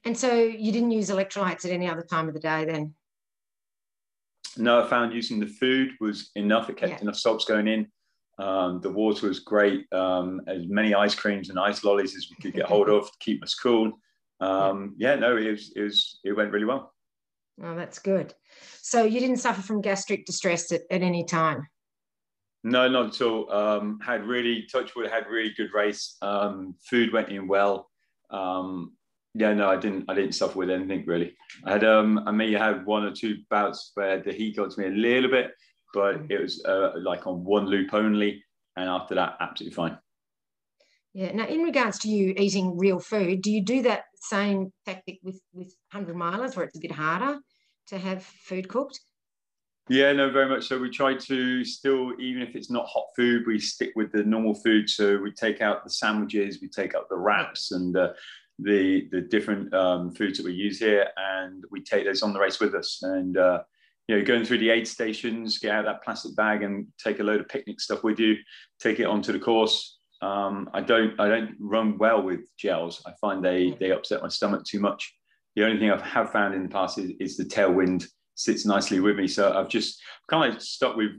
[0.06, 2.94] And so you didn't use electrolytes at any other time of the day then?
[4.58, 6.70] No, I found using the food was enough.
[6.70, 7.02] It kept Yeah.
[7.02, 7.88] enough salts going in.
[8.40, 9.92] Um, the water was great.
[9.94, 13.18] Um, as many ice creams and ice lollies as we could get hold of to
[13.20, 14.00] keep us cool.
[14.40, 16.94] Um, yeah, no, it was, it was it went really well.
[17.62, 18.34] Oh, that's good.
[18.82, 21.68] So you didn't suffer from gastric distress at, at any time?
[22.64, 23.52] No, not at all.
[23.52, 26.16] Um, had really Touchwood had really good race.
[26.22, 27.90] Um, food went in well.
[28.30, 28.94] Um,
[29.36, 30.06] yeah, no, I didn't.
[30.08, 31.36] I didn't suffer with anything really.
[31.66, 34.72] I had um, I may have had one or two bouts where the heat got
[34.72, 35.52] to me a little bit,
[35.94, 38.44] but it was uh, like on one loop only,
[38.78, 39.98] and after that, absolutely fine.
[41.14, 41.32] Yeah.
[41.34, 45.40] Now, in regards to you eating real food, do you do that same tactic with
[45.54, 47.40] with hundred milers, where it's a bit harder
[47.88, 49.00] to have food cooked?
[49.90, 50.80] Yeah, no, very much so.
[50.80, 54.54] We try to still, even if it's not hot food, we stick with the normal
[54.54, 54.90] food.
[54.90, 58.14] So we take out the sandwiches, we take out the wraps and uh,
[58.60, 62.40] the the different um, foods that we use here, and we take those on the
[62.40, 63.00] race with us.
[63.04, 63.64] And uh,
[64.08, 67.24] you know, going through the aid stations, get out that plastic bag and take a
[67.24, 68.38] load of picnic stuff with you.
[68.80, 70.00] Take it onto the course.
[70.24, 73.04] Um, I don't I don't run well with gels.
[73.06, 75.14] I find they they upset my stomach too much.
[75.56, 79.00] The only thing I have found in the past is, is the tailwind sits nicely
[79.02, 79.28] with me.
[79.28, 81.12] So I've just kind of stuck with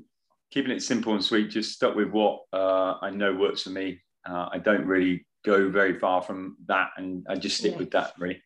[0.51, 4.01] keeping it simple and sweet, just stuck with what uh, I know works for me.
[4.29, 7.79] Uh, I don't really go very far from that and I just stick Yeah.
[7.79, 8.43] with that really.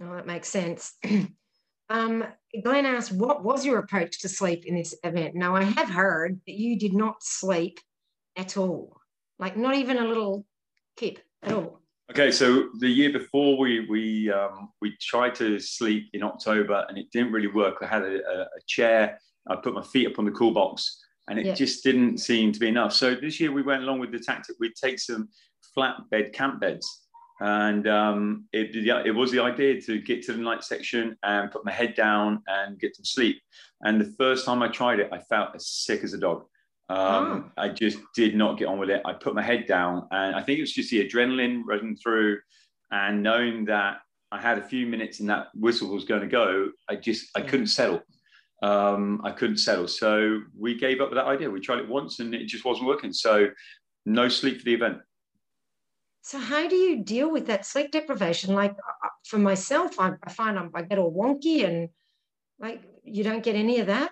[0.00, 0.94] Oh, that makes sense.
[1.90, 2.24] um,
[2.62, 5.34] Glenn asked, what was your approach to sleep in this event?
[5.34, 7.80] Now, I have heard that you did not sleep
[8.36, 8.96] at all,
[9.38, 10.46] like not even a little
[10.96, 11.80] kip at all.
[12.10, 16.98] Okay, so the year before we we um, we tried to sleep in October and
[16.98, 17.76] it didn't really work.
[17.80, 19.18] I had a, a chair.
[19.48, 21.54] I put my feet up on the cool box, and it yeah.
[21.54, 22.92] just didn't seem to be enough.
[22.92, 24.56] So this year we went along with the tactic.
[24.60, 25.28] We'd take some
[25.74, 26.86] flat bed camp beds,
[27.40, 31.64] and um, it it was the idea to get to the night section and put
[31.64, 33.40] my head down and get some sleep.
[33.80, 36.44] And the first time I tried it, I felt as sick as a dog.
[36.88, 37.62] Um, oh.
[37.62, 39.02] I just did not get on with it.
[39.04, 42.40] I put my head down, and I think it was just the adrenaline running through,
[42.90, 43.98] and knowing that
[44.30, 46.70] I had a few minutes and that whistle was going to go.
[46.88, 48.02] I just I couldn't settle.
[48.62, 51.50] Um, I couldn't settle, so we gave up with that idea.
[51.50, 53.12] We tried it once, and it just wasn't working.
[53.12, 53.48] So
[54.04, 54.98] no sleep for the event.
[56.22, 58.54] So how do you deal with that sleep deprivation?
[58.54, 61.88] Like uh, for myself, I, I find I'm, I get all wonky, and
[62.58, 64.10] like you don't get any of that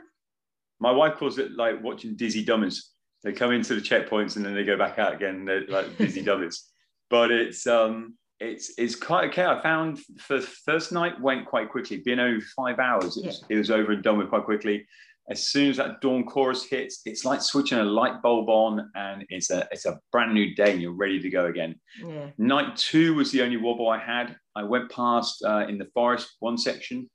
[0.83, 2.91] my wife calls it like watching dizzy dummies.
[3.23, 5.45] They come into the checkpoints and then they go back out again.
[5.45, 6.69] They're like dizzy dummies.
[7.09, 9.45] But it's um it's it's quite okay.
[9.45, 11.99] I found the first night went quite quickly.
[11.99, 14.85] Being over five hours, it was, it was over and done with quite quickly.
[15.31, 19.25] As soon as that dawn chorus hits, it's like switching a light bulb on, and
[19.29, 21.77] it's a it's a brand new day, and you're ready to go again.
[22.05, 22.31] Yeah.
[22.39, 24.35] Night two was the only wobble I had.
[24.57, 27.09] I went past uh, in the forest one section,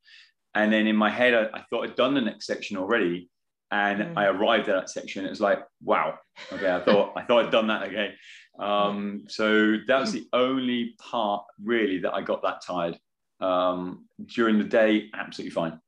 [0.56, 3.30] and then in my head, I, I thought I'd done the next section already,
[3.72, 4.14] and mm.
[4.18, 5.26] I arrived at that section.
[5.26, 6.18] It was like, wow,
[6.52, 8.14] okay, I thought I thought I'd done that again.
[8.60, 12.98] Um, so that was the only part really that I got that tired.
[13.40, 15.80] Um, during the day, absolutely fine.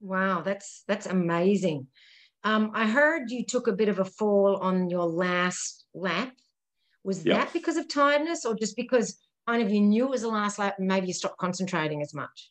[0.00, 1.86] Wow, that's that's amazing.
[2.42, 6.32] Um, I heard you took a bit of a fall on your last lap.
[7.04, 7.36] Was yep.
[7.36, 10.58] that because of tiredness, or just because kind of you knew it was the last
[10.58, 12.50] lap and maybe you stopped concentrating as much?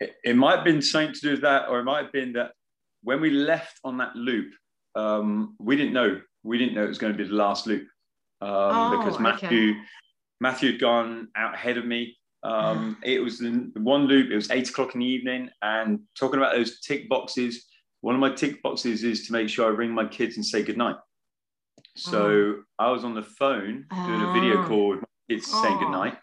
[0.00, 2.32] It, it might have been something to do with that, or it might have been
[2.32, 2.52] that
[3.04, 4.52] when we left on that loop,
[4.96, 7.82] um, we didn't know we didn't know it was going to be the last loop
[8.40, 9.80] um, oh, because Matthew okay.
[10.40, 12.16] Matthew had gone out ahead of me.
[12.42, 14.30] Um, it was the one loop.
[14.30, 17.64] It was eight o'clock in the evening, and talking about those tick boxes.
[18.02, 20.62] One of my tick boxes is to make sure I ring my kids and say
[20.62, 20.96] goodnight.
[21.96, 22.62] So oh.
[22.78, 24.66] I was on the phone doing a video oh.
[24.66, 26.14] call with my kids saying goodnight.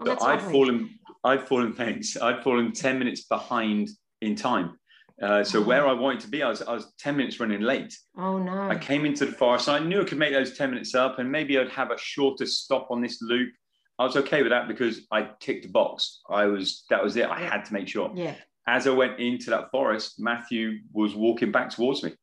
[0.00, 0.52] Oh, but I'd lovely.
[0.52, 2.16] fallen, I'd fallen, thanks.
[2.20, 3.88] I'd fallen 10 minutes behind
[4.20, 4.77] in time.
[5.20, 7.96] Uh, so where I wanted to be, I was, I was 10 minutes running late.
[8.16, 8.68] Oh no.
[8.68, 9.68] I came into the forest.
[9.68, 12.46] I knew I could make those 10 minutes up and maybe I'd have a shorter
[12.46, 13.50] stop on this loop.
[13.98, 16.20] I was okay with that because I ticked a box.
[16.30, 17.26] I was, that was it.
[17.26, 18.12] I had to make sure.
[18.14, 18.34] Yeah.
[18.68, 22.14] As I went into that forest, Matthew was walking back towards me.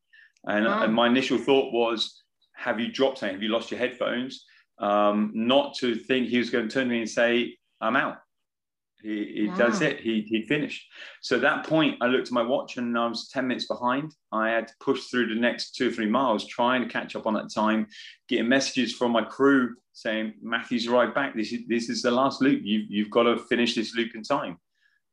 [0.46, 0.84] And, oh.
[0.84, 2.24] and my initial thought was,
[2.56, 3.36] have you dropped something?
[3.36, 4.46] Have you lost your headphones?
[4.80, 8.18] Um, not to think he was going to turn to me and say, I'm out.
[9.06, 9.56] He, he wow.
[9.56, 10.00] does it.
[10.00, 10.88] He, he finished.
[11.22, 14.16] So at that point, I looked at my watch and I was 10 minutes behind.
[14.32, 17.28] I had to push through the next two or three miles, trying to catch up
[17.28, 17.86] on that time,
[18.28, 21.36] getting messages from my crew saying, Matthew's right back.
[21.36, 22.62] This is, this is the last loop.
[22.64, 24.58] You've, you've got to finish this loop in time.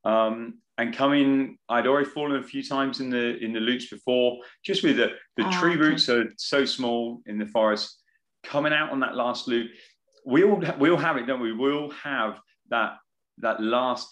[0.04, 4.38] Um, and coming, I'd already fallen a few times in the in the loops before,
[4.64, 5.80] just with the, the oh, tree okay.
[5.80, 8.02] roots are so small in the forest.
[8.42, 9.70] Coming out on that last loop,
[10.24, 11.52] we all we all have it, don't we?
[11.52, 12.96] We all have that
[13.42, 14.08] that last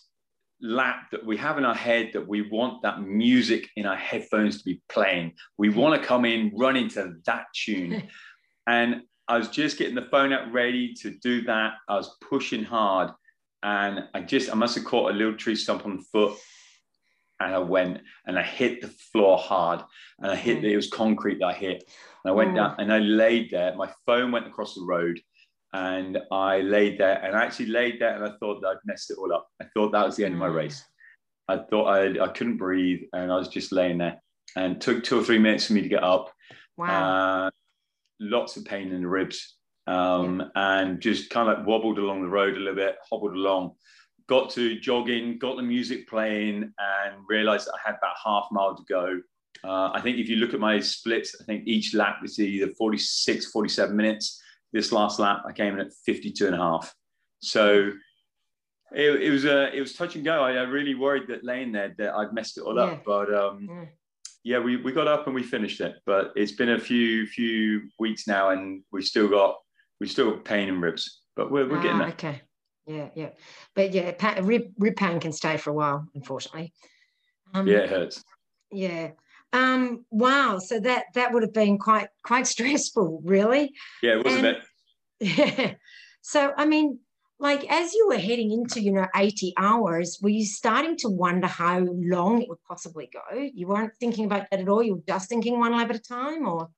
[0.62, 4.58] lap that we have in our head that we want that music in our headphones
[4.58, 5.32] to be playing.
[5.56, 8.08] We want to come in, run into that tune.
[8.66, 11.74] and I was just getting the phone out ready to do that.
[11.88, 13.10] I was pushing hard
[13.62, 16.38] and I just, I must have caught a little tree stump on the foot
[17.38, 19.82] and I went and I hit the floor hard
[20.18, 20.64] and I hit, mm.
[20.64, 21.84] it was concrete that I hit.
[22.24, 22.56] And I went mm.
[22.56, 23.74] down and I laid there.
[23.76, 25.18] My phone went across the road
[25.72, 29.10] and I laid there and I actually laid there and I thought that I'd messed
[29.10, 29.48] it all up.
[29.60, 30.54] I thought that was the end of my mm.
[30.54, 30.84] race.
[31.48, 34.20] I thought I, I couldn't breathe and I was just laying there
[34.56, 36.32] and took two or three minutes for me to get up.
[36.76, 37.46] Wow.
[37.46, 37.50] Uh,
[38.20, 39.56] lots of pain in the ribs
[39.86, 40.80] um, yeah.
[40.80, 43.72] and just kind of like wobbled along the road a little bit, hobbled along,
[44.28, 48.76] got to jogging, got the music playing and realized that I had about half mile
[48.76, 49.20] to go.
[49.62, 52.72] Uh, I think if you look at my splits, I think each lap is either
[52.74, 54.40] 46, 47 minutes
[54.72, 56.94] this last lap, I came in at 52 and a half.
[57.40, 57.92] So
[58.92, 60.42] it, it was a it was touch and go.
[60.42, 62.82] I, I, really worried that laying there that I'd messed it all yeah.
[62.82, 63.84] up, but um, yeah.
[64.42, 65.96] yeah, we, we got up and we finished it.
[66.06, 69.56] But it's been a few few weeks now, and we still got
[70.00, 72.08] we still got pain in ribs, but we're, we're ah, getting there.
[72.08, 72.42] Okay,
[72.86, 73.30] yeah, yeah,
[73.74, 76.72] but yeah, rib rib pain can stay for a while, unfortunately.
[77.54, 78.24] Um, yeah, it hurts.
[78.72, 79.10] Yeah.
[79.52, 80.58] Um, wow.
[80.58, 83.74] So that that would have been quite quite stressful, really.
[84.02, 85.38] Yeah, it was and, a bit.
[85.38, 85.74] Yeah.
[86.22, 86.98] So I mean,
[87.38, 91.46] like as you were heading into, you know, 80 hours, were you starting to wonder
[91.46, 93.48] how long it would possibly go?
[93.54, 94.82] You weren't thinking about that at all.
[94.82, 96.68] You were just thinking one lap at a time, or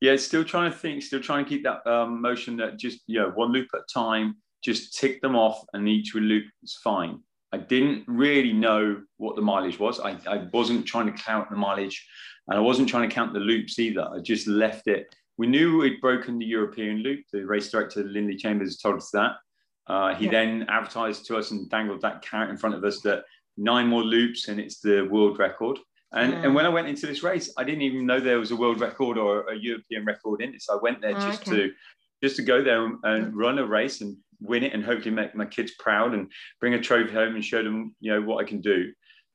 [0.00, 3.20] Yeah, still trying to think, still trying to keep that um, motion that just, you
[3.20, 7.20] know, one loop at a time, just tick them off and each loop is fine.
[7.52, 10.00] I didn't really know what the mileage was.
[10.00, 12.06] I, I wasn't trying to count the mileage
[12.48, 14.08] and I wasn't trying to count the loops either.
[14.12, 15.14] I just left it.
[15.36, 17.20] We knew we'd broken the European loop.
[17.32, 19.36] The race director, Lindley Chambers, told us that.
[19.86, 20.30] Uh, he yeah.
[20.30, 23.24] then advertised to us and dangled that carrot in front of us that
[23.56, 25.78] nine more loops and it's the world record.
[26.12, 28.56] And, and when I went into this race, I didn't even know there was a
[28.56, 30.62] world record or a European record in it.
[30.62, 31.56] So I went there oh, just okay.
[31.56, 31.72] to
[32.22, 35.34] just to go there and, and, run a race and win it and hopefully make
[35.34, 38.48] my kids proud and bring a trophy home and show them you know what I
[38.48, 38.92] can do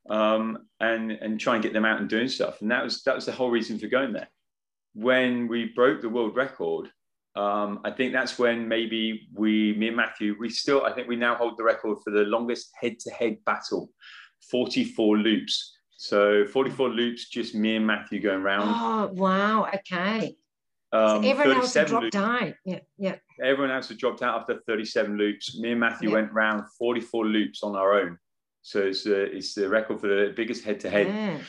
[0.09, 2.61] um, and and try and get them out and doing stuff.
[2.61, 4.29] And that was that was the whole reason for going there.
[4.93, 6.89] When we broke the world record,
[7.35, 11.17] um, I think that's when maybe we, me and Matthew, we still, I think we
[11.17, 13.89] now hold the record for the longest head-to-head battle,
[14.49, 15.73] 44 loops.
[15.97, 18.69] So 44 loops, just me and Matthew going around.
[18.69, 19.67] Oh, wow.
[19.75, 20.35] Okay.
[20.91, 22.53] Um, so everyone else had dropped out.
[22.63, 23.15] Yeah, yeah.
[23.43, 25.57] Everyone else had dropped out after 37 loops.
[25.59, 26.15] Me and Matthew yeah.
[26.15, 28.17] went around 44 loops on our own.
[28.61, 31.41] So it's the, it's the record for the biggest head to head.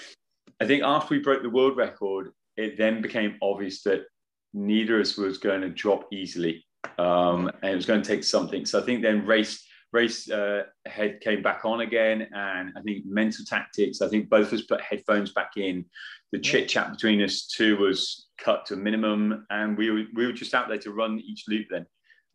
[0.60, 4.04] I think after we broke the world record, it then became obvious that
[4.52, 6.64] neither of us was going to drop easily.
[6.98, 8.64] Um, and it was going to take something.
[8.64, 9.64] So I think then race
[9.96, 14.02] race uh, head came back on again, and I think mental tactics.
[14.02, 15.86] I think both of us put headphones back in.
[16.32, 20.26] The chit chat between us two was cut to a minimum, and we were, we
[20.26, 21.86] were just out there to run each loop then,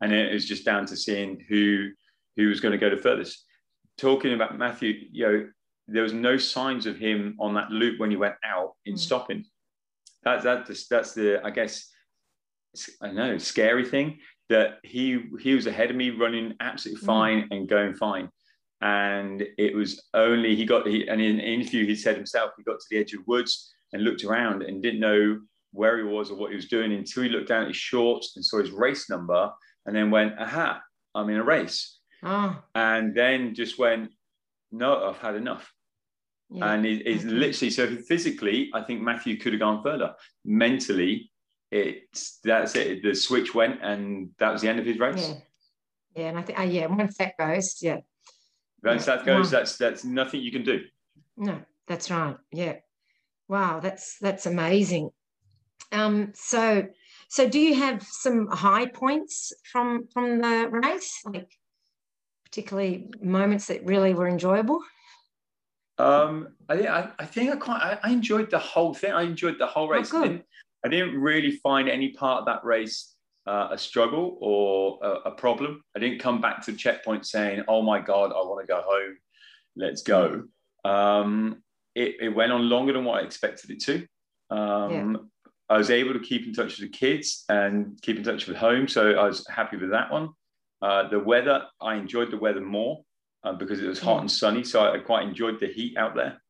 [0.01, 1.89] and it was just down to seeing who
[2.35, 3.45] who was going to go the furthest.
[3.97, 5.47] Talking about Matthew, you know,
[5.87, 8.99] there was no signs of him on that loop when he went out in mm.
[8.99, 9.45] stopping.
[10.23, 11.87] That, that that's the I guess
[13.01, 14.19] I know scary thing
[14.51, 17.05] that he he was ahead of me running absolutely mm.
[17.05, 17.47] fine mm.
[17.51, 18.29] and going fine
[18.81, 22.63] and it was only he got he, and in an interview he said himself he
[22.63, 25.39] got to the edge of the woods and looked around and didn't know
[25.71, 28.33] where he was or what he was doing until he looked down at his shorts
[28.35, 29.49] and saw his race number
[29.85, 30.81] and then went aha
[31.15, 32.61] i'm in a race oh.
[32.75, 34.09] and then just went
[34.73, 35.71] no i've had enough
[36.49, 36.73] yeah.
[36.73, 41.30] and he's literally so physically i think matthew could have gone further mentally
[41.71, 43.01] it's that's it.
[43.01, 45.29] The switch went, and that was the end of his race.
[45.29, 47.99] Yeah, yeah and I think uh, yeah, once that goes, yeah.
[48.83, 49.15] Once yeah.
[49.15, 50.81] that goes, that's that's nothing you can do.
[51.37, 52.35] No, that's right.
[52.51, 52.75] Yeah.
[53.47, 55.11] Wow, that's that's amazing.
[55.91, 56.87] Um, so
[57.29, 61.51] so do you have some high points from from the race, like
[62.45, 64.81] particularly moments that really were enjoyable?
[65.97, 69.11] Um, I, I, I think I quite I, I, enjoyed the whole thing.
[69.11, 70.11] I enjoyed the whole oh, race.
[70.13, 70.39] Oh,
[70.83, 73.15] I didn't really find any part of that race
[73.47, 75.83] uh, a struggle or a, a, problem.
[75.95, 78.81] I didn't come back to the checkpoint saying, "Oh my God, I want to go
[78.85, 79.17] home.
[79.75, 80.43] Let's go."
[80.85, 81.63] Um,
[81.95, 84.05] it, it, went on longer than what I expected it to.
[84.55, 85.45] Um, yeah.
[85.69, 88.57] I was able to keep in touch with the kids and keep in touch with
[88.57, 90.29] home, so I was happy with that one.
[90.81, 93.03] Uh, the weather, I enjoyed the weather more
[93.43, 96.15] uh, because it was hot and sunny, so I, I quite enjoyed the heat out
[96.15, 96.40] there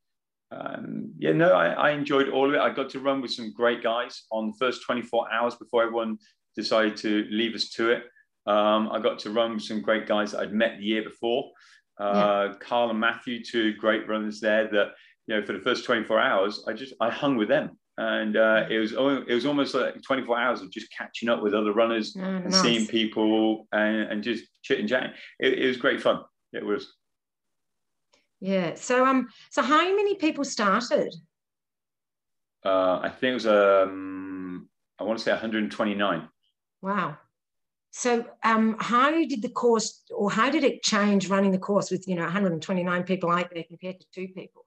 [0.52, 2.60] um, yeah, no, I, I, enjoyed all of it.
[2.60, 6.18] I got to run with some great guys on the first 24 hours before everyone
[6.56, 8.04] decided to leave us to it.
[8.48, 11.52] Um, I got to run with some great guys that I'd met the year before.
[12.00, 12.54] Uh, yeah.
[12.60, 14.68] Carl and Matthew, two great runners there.
[14.68, 14.90] That
[15.28, 18.66] you know, for the first 24 hours, I just I hung with them, and uh,
[18.70, 22.16] it was it was almost like 24 hours of just catching up with other runners
[22.18, 22.62] oh, and nice.
[22.62, 25.12] seeing people and, and just chit and chatting.
[25.40, 26.22] It, it was great fun.
[26.52, 26.94] It was.
[28.42, 28.74] Yeah.
[28.76, 31.14] So um, so how many people started?
[32.66, 34.68] Uh, I think it was um,
[35.00, 36.28] I want to say 129.
[36.82, 37.18] Wow.
[37.92, 42.08] So um, how did the course, or how did it change running the course with
[42.08, 44.66] you know 129 people out there compared to two people?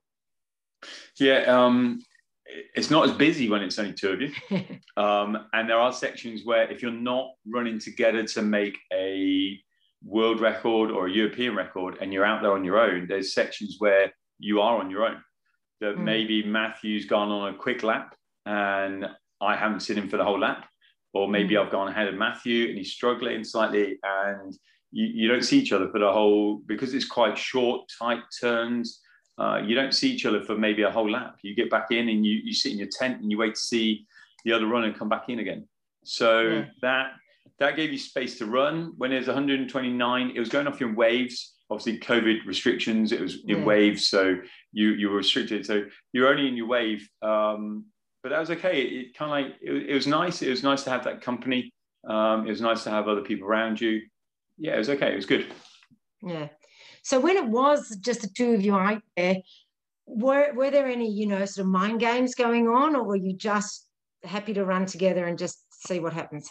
[1.18, 1.40] Yeah.
[1.40, 2.00] Um,
[2.46, 4.32] it's not as busy when it's only two of you.
[5.02, 9.58] um, and there are sections where if you're not running together to make a
[10.04, 13.76] world record or a European record and you're out there on your own, there's sections
[13.78, 15.22] where you are on your own.
[15.80, 16.04] That mm.
[16.04, 18.14] maybe Matthew's gone on a quick lap
[18.46, 19.06] and
[19.40, 20.68] I haven't seen him for the whole lap.
[21.12, 21.64] Or maybe mm.
[21.64, 24.57] I've gone ahead of Matthew and he's struggling slightly and
[24.90, 29.00] you, you don't see each other for the whole, because it's quite short, tight turns.
[29.38, 31.36] Uh, you don't see each other for maybe a whole lap.
[31.42, 33.61] You get back in and you, you sit in your tent and you wait to
[33.61, 34.07] see
[34.44, 35.66] the other runner come back in again.
[36.05, 36.64] So yeah.
[36.82, 37.12] that
[37.59, 38.92] that gave you space to run.
[38.96, 41.55] When it was 129, it was going off in waves.
[41.70, 43.64] Obviously, COVID restrictions, it was in yeah.
[43.64, 44.36] waves, so
[44.72, 45.64] you you were restricted.
[45.64, 47.86] So you're only in your wave, um,
[48.22, 48.82] but that was okay.
[48.82, 50.42] It, it kind of like it, it, was nice.
[50.42, 51.72] It was nice to have that company.
[52.07, 54.02] Um, it was nice to have other people around you.
[54.59, 55.12] Yeah, it was okay.
[55.12, 55.46] It was good.
[56.22, 56.48] Yeah.
[57.02, 59.36] So when it was just the two of you out there,
[60.07, 63.34] were were there any you know sort of mind games going on, or were you
[63.34, 63.86] just
[64.22, 66.50] happy to run together and just see what happens?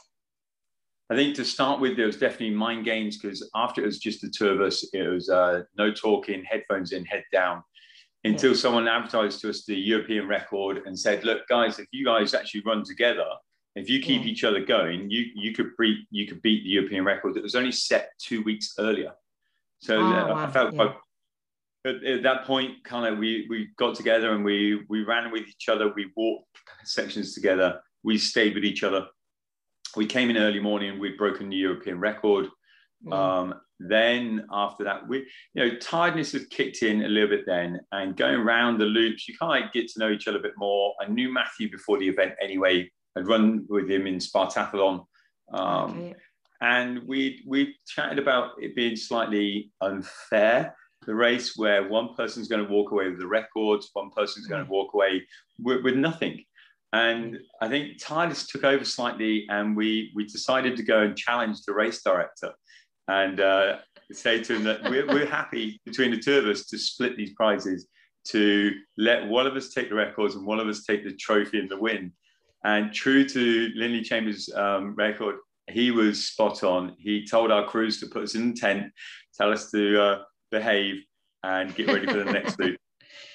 [1.10, 4.22] I think to start with, there was definitely mind games because after it was just
[4.22, 7.62] the two of us, it was uh, no talking, headphones in, head down,
[8.24, 8.58] until yeah.
[8.58, 12.62] someone advertised to us the European record and said, "Look, guys, if you guys actually
[12.66, 13.26] run together,
[13.76, 14.30] if you keep yeah.
[14.30, 17.56] each other going, you you could beat you could beat the European record that was
[17.56, 19.12] only set two weeks earlier."
[19.80, 20.36] So oh, uh, wow.
[20.36, 20.94] I felt yeah.
[21.86, 25.48] at, at, that point, kind of we we got together and we we ran with
[25.50, 25.92] each other.
[25.94, 26.48] We walked
[26.86, 27.82] sections together.
[28.04, 29.08] We stayed with each other
[29.96, 31.00] we came in early morning.
[31.00, 32.48] We'd broken the European record.
[33.06, 33.14] Mm.
[33.14, 37.82] Um, then after that, we you know tiredness had kicked in a little bit then,
[37.92, 40.54] and going around the loops, you kind of get to know each other a bit
[40.58, 40.94] more.
[41.02, 42.90] I knew Matthew before the event anyway.
[43.16, 45.06] I'd run with him in Spartathlon.
[45.54, 46.16] Um, okay.
[46.62, 50.76] And we we chatted about it being slightly unfair,
[51.06, 54.64] the race where one person's going to walk away with the records, one person's going
[54.64, 54.74] to mm.
[54.74, 55.24] walk away
[55.60, 56.44] with, with nothing.
[56.94, 61.64] And I think Titus took over slightly, and we we decided to go and challenge
[61.64, 62.52] the race director,
[63.08, 63.78] and uh,
[64.12, 67.34] say to him that we're, we're happy between the two of us to split these
[67.34, 67.88] prizes,
[68.28, 71.60] to let one of us take the records and one of us take the trophy
[71.60, 72.14] and the win.
[72.64, 75.38] And true to Lindley Chambers' um, record,
[75.72, 76.96] he was spot on.
[77.00, 78.94] He told our crews to put us in the tent,
[79.36, 80.22] tell us to uh,
[80.52, 81.04] behave,
[81.42, 82.78] and get ready for the next loop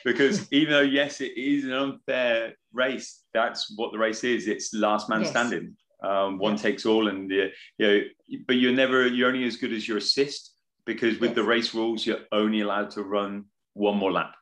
[0.05, 4.49] because even though yes, it is an unfair race, that's what the race is.
[4.49, 5.31] It's last man yes.
[5.31, 5.77] standing.
[6.03, 6.63] Um, one yes.
[6.63, 8.01] takes all, and you know,
[8.47, 10.53] but you're never you're only as good as your assist
[10.87, 11.37] because with yes.
[11.37, 14.35] the race rules, you're only allowed to run one more lap.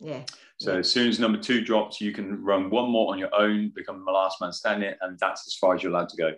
[0.00, 0.22] Yeah.
[0.58, 0.78] So yeah.
[0.80, 4.04] as soon as number two drops, you can run one more on your own, become
[4.04, 6.32] the last man standing, and that's as far as you're allowed to go.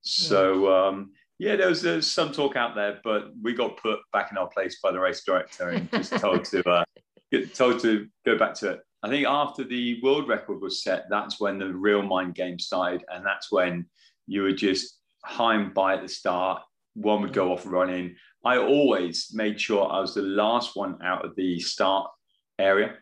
[0.00, 4.00] So um, yeah, there was, there was, some talk out there, but we got put
[4.12, 6.84] back in our place by the race director and just told to uh,
[7.30, 8.80] get told to go back to it.
[9.02, 13.04] I think after the world record was set, that's when the real mind game started,
[13.12, 13.86] and that's when
[14.26, 16.62] you were just high and by at the start.
[16.94, 18.16] One would go off running.
[18.44, 22.10] I always made sure I was the last one out of the start
[22.58, 22.94] area.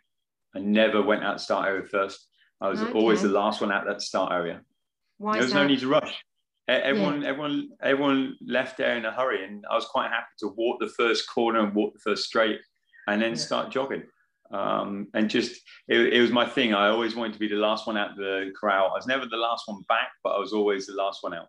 [0.56, 2.26] I never went out the start area first.
[2.60, 2.92] I was okay.
[2.92, 4.60] always the last one out that start area.
[5.18, 6.24] Why there was no need to rush.
[6.68, 7.28] Everyone, yeah.
[7.28, 10.88] everyone, everyone left there in a hurry, and I was quite happy to walk the
[10.88, 12.60] first corner and walk the first straight,
[13.06, 13.36] and then yeah.
[13.36, 14.04] start jogging.
[14.50, 16.74] Um, and just it, it, was my thing.
[16.74, 18.88] I always wanted to be the last one out the corral.
[18.88, 21.46] I was never the last one back, but I was always the last one out.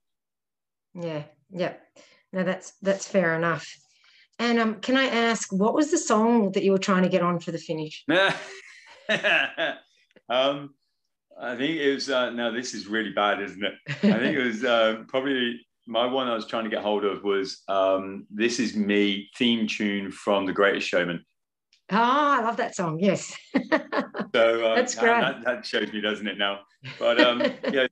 [0.94, 1.74] Yeah, yeah.
[2.32, 3.68] No, that's that's fair enough.
[4.40, 7.22] And um, can I ask, what was the song that you were trying to get
[7.22, 8.04] on for the finish?
[8.10, 8.34] um,
[11.40, 12.10] I think it was.
[12.10, 13.74] Uh, no, this is really bad, isn't it?
[13.88, 17.24] I think it was uh, probably my one I was trying to get hold of
[17.24, 21.26] was um, "This Is Me" theme tune from The Greatest Showman.
[21.94, 23.00] Oh, I love that song.
[23.00, 23.36] Yes.
[23.56, 25.22] so uh, that's great.
[25.22, 26.40] That, that, shows me, doesn't it?
[26.40, 26.62] Now,
[26.98, 27.42] but um,
[27.72, 27.88] yeah,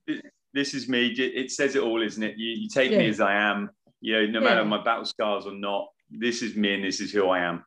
[0.52, 1.06] this is me.
[1.08, 2.36] It says it all, isn't it?
[2.36, 2.98] You, you take yeah.
[2.98, 3.70] me as I am.
[4.00, 4.54] You know, no yeah.
[4.54, 7.64] matter my battle scars or not, this is me and this is who I am.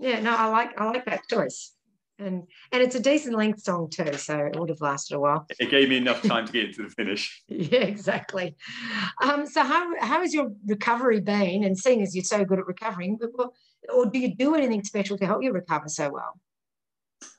[0.00, 1.72] Yeah, no, I like I like that choice.
[2.18, 5.46] And and it's a decent length song too, so it would have lasted a while.
[5.60, 7.42] It gave me enough time to get into the finish.
[7.48, 8.56] yeah, exactly.
[9.22, 11.62] Um, so how how has your recovery been?
[11.62, 13.50] And seeing as you're so good at recovering, but,
[13.92, 16.40] or do you do anything special to help you recover so well?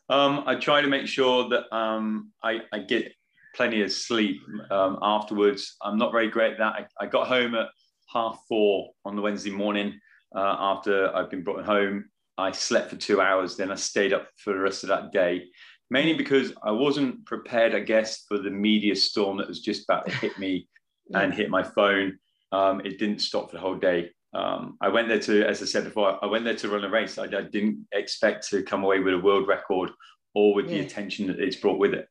[0.09, 3.11] Um, I try to make sure that um, I, I, get
[3.55, 4.39] plenty of sleep
[4.69, 5.77] um, afterwards.
[5.81, 6.73] I'm not very great at that.
[6.73, 7.69] I, I, got home at
[8.13, 9.99] half four on the Wednesday morning
[10.35, 12.05] uh, after I've been brought home.
[12.37, 15.45] I slept for two hours, then I stayed up for the rest of that day,
[15.89, 20.05] mainly because I wasn't prepared, I guess, for the media storm that was just about
[20.05, 20.67] to hit me
[21.09, 21.21] yeah.
[21.21, 22.19] and hit my phone.
[22.51, 24.11] Um, it didn't stop for the whole day.
[24.35, 26.89] Um, I went there to, as I said before, I went there to run a
[26.89, 27.17] race.
[27.17, 29.91] I, I didn't expect to come away with a world record
[30.33, 30.79] or with yeah.
[30.79, 32.09] the attention that it's brought with it.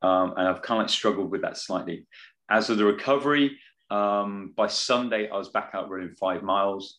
[0.00, 2.06] Um, and I've kind of struggled with that slightly.
[2.50, 3.58] As of the recovery,
[3.90, 6.98] um, by Sunday, I was back out running five miles.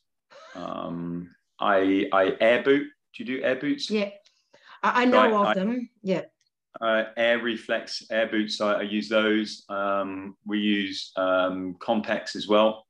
[0.53, 2.87] Um, I, I air boot.
[3.15, 3.89] Do you do air boots?
[3.89, 4.11] Yeah,
[4.83, 5.89] I, I know of I, them.
[6.03, 6.21] Yeah.
[6.79, 8.61] Uh, Air Relax air boots.
[8.61, 9.63] I, I use those.
[9.67, 12.86] Um, we use um, Compex as well.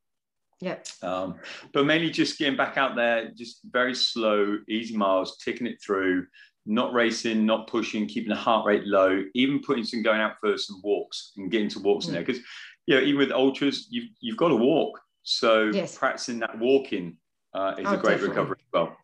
[0.60, 0.78] Yeah.
[1.02, 1.36] Um,
[1.72, 6.26] but mainly just getting back out there, just very slow, easy miles, ticking it through,
[6.66, 10.58] not racing, not pushing, keeping the heart rate low, even putting some going out for
[10.58, 12.08] some walks and getting to walks mm.
[12.08, 12.24] in there.
[12.24, 12.42] Because,
[12.86, 15.00] you know, even with ultras, you've, you've got to walk.
[15.22, 15.96] So yes.
[15.96, 17.18] practicing that walking
[17.54, 18.28] uh, is oh, a great definitely.
[18.28, 18.96] recovery as well.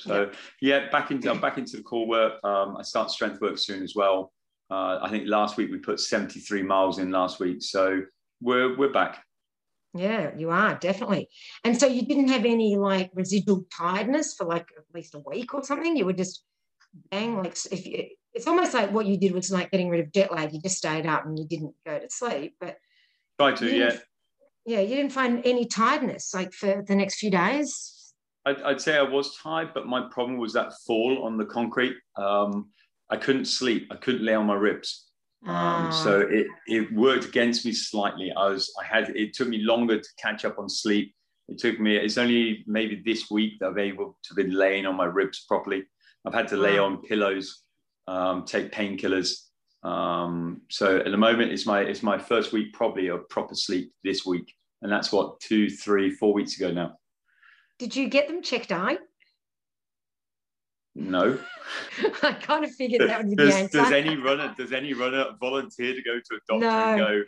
[0.00, 0.30] So
[0.60, 0.80] yeah.
[0.80, 2.44] yeah, back into I'm back into the core work.
[2.44, 4.32] Um, I start strength work soon as well.
[4.70, 8.02] Uh, I think last week we put 73 miles in last week, so
[8.40, 9.22] we're we're back.
[9.94, 11.28] Yeah, you are definitely.
[11.62, 15.54] And so you didn't have any like residual tiredness for like at least a week
[15.54, 15.96] or something.
[15.96, 16.44] You were just
[17.10, 20.12] bang like if you it's almost like what you did was like getting rid of
[20.12, 20.52] jet lag.
[20.52, 22.56] You just stayed up and you didn't go to sleep.
[22.60, 22.76] But
[23.38, 23.96] try to, yeah.
[24.66, 28.12] Yeah, you didn't find any tiredness like for the next few days.
[28.44, 31.96] I'd, I'd say I was tired, but my problem was that fall on the concrete.
[32.16, 32.70] Um,
[33.10, 33.86] I couldn't sleep.
[33.90, 35.06] I couldn't lay on my ribs.
[35.46, 36.32] Um, so ah.
[36.32, 38.32] it, it worked against me slightly.
[38.32, 41.14] I was I had it took me longer to catch up on sleep.
[41.48, 41.96] It took me.
[41.96, 45.44] It's only maybe this week that I've been able to be laying on my ribs
[45.46, 45.84] properly.
[46.26, 47.62] I've had to lay on pillows,
[48.08, 49.40] um, take painkillers.
[49.82, 53.92] Um, so at the moment, it's my it's my first week probably of proper sleep
[54.02, 56.96] this week, and that's what two, three, four weeks ago now.
[57.78, 58.98] Did you get them checked out?
[60.94, 61.38] No.
[62.22, 63.78] I kind of figured that would be does, the answer.
[63.78, 66.68] Does any runner does any runner volunteer to go to a doctor no.
[66.68, 67.24] and go,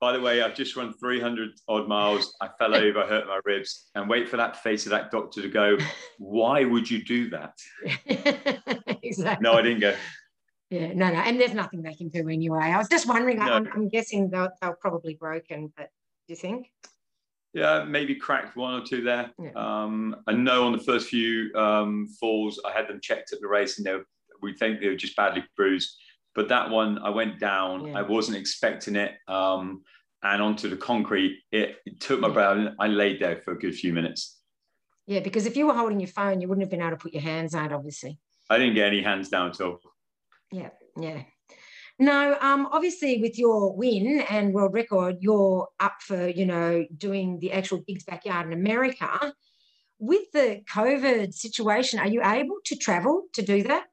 [0.00, 2.34] by the way, I've just run 300 odd miles.
[2.40, 5.48] I fell over, hurt my ribs, and wait for that face of that doctor to
[5.48, 5.78] go,
[6.18, 7.58] why would you do that?
[9.02, 9.42] exactly.
[9.42, 9.94] No, I didn't go.
[10.70, 11.20] Yeah, no, no.
[11.20, 12.64] And there's nothing they can do anyway.
[12.64, 13.52] I was just wondering, no.
[13.52, 15.88] I'm, I'm, guessing they're, they're probably broken, but
[16.26, 16.70] do you think?
[17.54, 19.30] Yeah, maybe cracked one or two there.
[19.42, 19.50] Yeah.
[19.56, 23.48] Um, I know on the first few um, falls, I had them checked at the
[23.48, 24.04] race, and they were,
[24.42, 25.96] we think they were just badly bruised.
[26.34, 27.88] But that one, I went down.
[27.88, 27.98] Yeah.
[27.98, 29.82] I wasn't expecting it, um,
[30.22, 31.38] and onto the concrete.
[31.50, 32.74] It, it took my breath.
[32.78, 34.38] I laid there for a good few minutes.
[35.06, 37.14] Yeah, because if you were holding your phone, you wouldn't have been able to put
[37.14, 37.72] your hands out.
[37.72, 38.18] Obviously,
[38.50, 39.80] I didn't get any hands down at all.
[40.52, 40.68] Yeah,
[41.00, 41.22] yeah.
[41.98, 47.40] No, um, obviously with your win and world record, you're up for, you know, doing
[47.40, 49.32] the actual Big's Backyard in America.
[49.98, 53.86] With the COVID situation, are you able to travel to do that?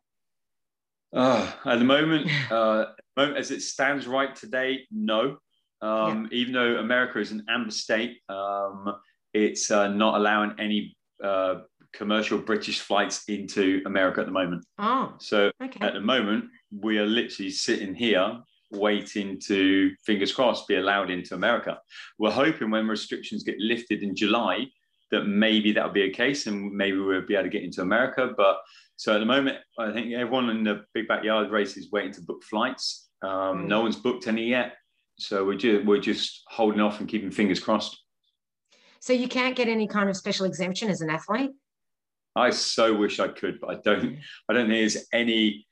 [1.12, 2.86] Uh, at the moment, uh,
[3.18, 5.38] as it stands right today, no.
[5.82, 6.38] Um, yeah.
[6.38, 8.95] Even though America is an amber state, um,
[9.34, 11.62] it's uh, not allowing any uh,
[11.96, 14.66] commercial British flights into America at the moment.
[14.78, 15.86] Oh, so okay.
[15.86, 18.39] at the moment, we are literally sitting here
[18.72, 21.80] waiting to, fingers crossed, be allowed into America.
[22.18, 24.68] We're hoping when restrictions get lifted in July
[25.12, 28.32] that maybe that'll be a case and maybe we'll be able to get into America.
[28.36, 28.58] But
[28.98, 32.22] so at the moment, I think everyone in the big backyard race is waiting to
[32.22, 33.08] book flights.
[33.22, 33.68] Um, mm.
[33.68, 34.74] No one's booked any yet.
[35.18, 37.98] So we're just, we're just holding off and keeping fingers crossed.
[39.00, 41.52] So you can't get any kind of special exemption as an athlete?
[42.36, 44.17] I so wish I could, but I don't.
[44.49, 45.65] I don't think there's any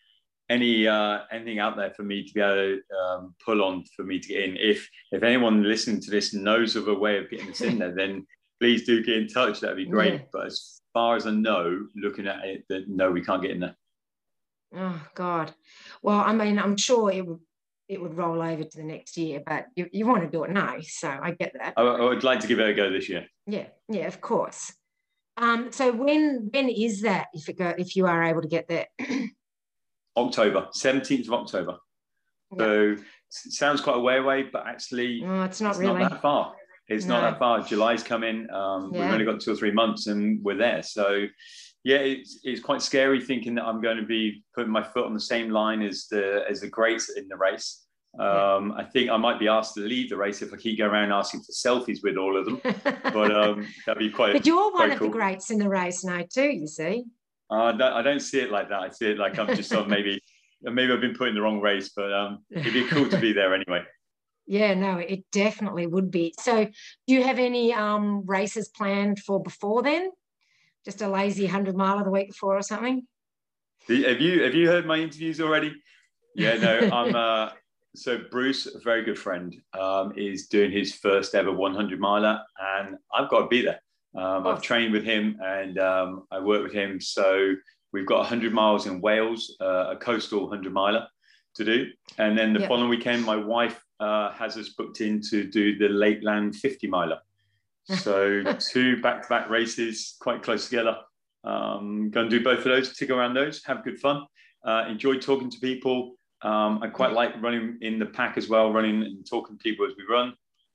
[0.49, 4.03] any uh, anything out there for me to be able to um, pull on for
[4.03, 4.57] me to get in.
[4.57, 7.93] If if anyone listening to this knows of a way of getting us in there,
[7.95, 8.25] then
[8.59, 9.59] please do get in touch.
[9.59, 10.13] That'd be great.
[10.13, 10.19] Yeah.
[10.31, 13.61] But as far as I know, looking at it, that no, we can't get in
[13.61, 13.75] there.
[14.75, 15.53] Oh God.
[16.01, 17.39] Well, I mean, I'm sure it would
[17.89, 20.51] it would roll over to the next year, but you, you want to do it
[20.51, 21.73] now, so I get that.
[21.75, 23.27] I, I would like to give it a go this year.
[23.45, 24.73] Yeah, yeah, of course.
[25.37, 28.67] Um, so when when is that if it go if you are able to get
[28.67, 28.87] there?
[30.17, 31.77] October, 17th of October.
[32.55, 32.95] So
[33.29, 36.53] sounds quite a way away, but actually oh, it's not it's really not that far.
[36.87, 37.19] It's no.
[37.19, 37.61] not that far.
[37.63, 38.47] July's coming.
[38.51, 39.05] Um, yeah.
[39.05, 40.83] We've only got two or three months and we're there.
[40.83, 41.25] So
[41.83, 45.13] yeah, it's, it's quite scary thinking that I'm going to be putting my foot on
[45.13, 47.82] the same line as the as the greats in the race.
[48.19, 50.91] Um, I think I might be asked to leave the race if I keep going
[50.91, 52.61] around asking for selfies with all of them.
[52.83, 54.33] but um, that'd be quite.
[54.33, 55.07] But you're one of cool.
[55.07, 56.49] the greats in the race now too.
[56.49, 57.05] You see.
[57.49, 58.79] Uh, I don't see it like that.
[58.79, 60.21] I see it like I'm just sort of maybe
[60.61, 63.33] maybe I've been put in the wrong race, but um, it'd be cool to be
[63.33, 63.83] there anyway.
[64.45, 66.33] Yeah, no, it definitely would be.
[66.37, 70.11] So, do you have any um, races planned for before then?
[70.83, 73.07] Just a lazy hundred mile of the week before or something?
[73.87, 75.73] Have you have you heard my interviews already?
[76.35, 77.15] Yeah, no, I'm.
[77.15, 77.49] Uh,
[77.95, 82.41] so Bruce, a very good friend, um, is doing his first ever 100 miler,
[82.79, 83.79] and I've got to be there.
[84.15, 87.01] Um, I've trained with him and um, I work with him.
[87.01, 87.55] So
[87.91, 91.07] we've got 100 miles in Wales, uh, a coastal 100 miler
[91.55, 91.87] to do.
[92.17, 92.69] And then the yep.
[92.69, 97.19] following weekend, my wife uh, has us booked in to do the Lakeland 50 miler.
[97.97, 98.41] So
[98.71, 100.95] two back to back races quite close together.
[101.43, 104.25] Um, going to do both of those, tick around those, have good fun.
[104.63, 106.15] Uh, enjoy talking to people.
[106.43, 109.85] Um, I quite like running in the pack as well, running and talking to people
[109.85, 110.33] as we run.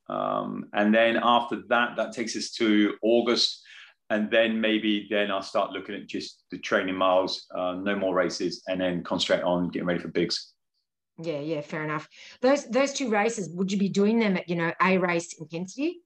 [0.08, 3.62] Um, and then after that, that takes us to August.
[4.10, 8.14] And then maybe then I'll start looking at just the training miles, uh, no more
[8.14, 10.54] races, and then concentrate on getting ready for bigs.
[11.18, 12.08] Yeah, yeah, fair enough.
[12.40, 16.00] Those those two races, would you be doing them at you know a race intensity?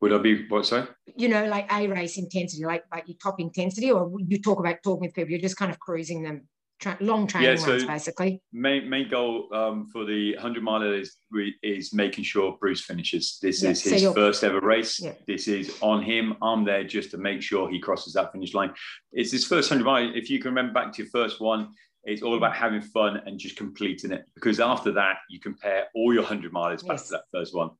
[0.00, 0.66] Would I be what?
[0.66, 0.86] Sorry.
[1.16, 4.82] You know, like a race intensity, like like your top intensity, or you talk about
[4.82, 6.48] talking with people, you're just kind of cruising them.
[6.78, 8.42] Tra- long training yeah, so runs, basically.
[8.52, 11.16] Main main goal um, for the hundred miler is
[11.62, 13.38] is making sure Bruce finishes.
[13.42, 15.00] This yeah, is his so first ever race.
[15.00, 15.12] Yeah.
[15.26, 16.36] This is on him.
[16.42, 18.72] I'm there just to make sure he crosses that finish line.
[19.12, 20.10] It's his first hundred mile.
[20.14, 21.68] If you can remember back to your first one,
[22.04, 24.24] it's all about having fun and just completing it.
[24.34, 27.08] Because after that, you compare all your hundred miles back yes.
[27.08, 27.70] to that first one.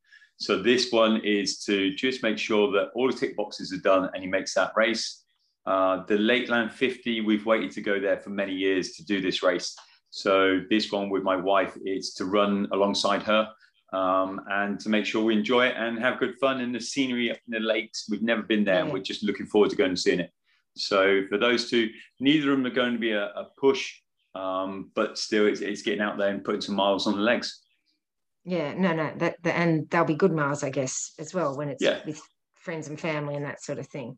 [0.41, 4.09] So this one is to just make sure that all the tick boxes are done
[4.15, 5.25] and he makes that race.
[5.69, 9.43] Uh, the Lakeland 50, we've waited to go there for many years to do this
[9.43, 9.77] race.
[10.09, 13.51] So this one with my wife it's to run alongside her
[13.93, 17.31] um, and to make sure we enjoy it and have good fun in the scenery
[17.31, 18.07] up in the lakes.
[18.11, 20.31] We've never been there, and we're just looking forward to going and seeing it.
[20.75, 23.93] So for those two, neither of them are going to be a, a push,
[24.35, 27.63] um, but still, it's, it's, getting out there and putting some miles on the legs.
[28.47, 31.69] Yeah, no, no, that, that and they'll be good miles, I guess, as well when
[31.69, 31.99] it's yeah.
[32.07, 32.23] with
[32.55, 34.17] friends and family and that sort of thing.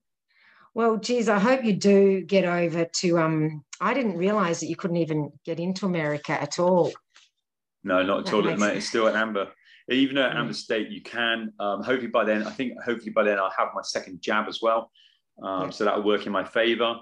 [0.75, 3.19] Well, geez, I hope you do get over to.
[3.19, 6.93] Um, I didn't realize that you couldn't even get into America at all.
[7.83, 8.43] No, not at all.
[8.43, 9.49] Mate, it's still at Amber.
[9.89, 11.53] Even at Amber State, you can.
[11.59, 14.61] Um, hopefully by then, I think hopefully by then I'll have my second jab as
[14.63, 14.91] well.
[15.43, 15.71] Um, yeah.
[15.71, 16.97] So that will work in my favor.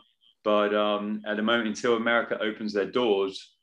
[0.45, 3.55] But um, at the moment, until America opens their doors,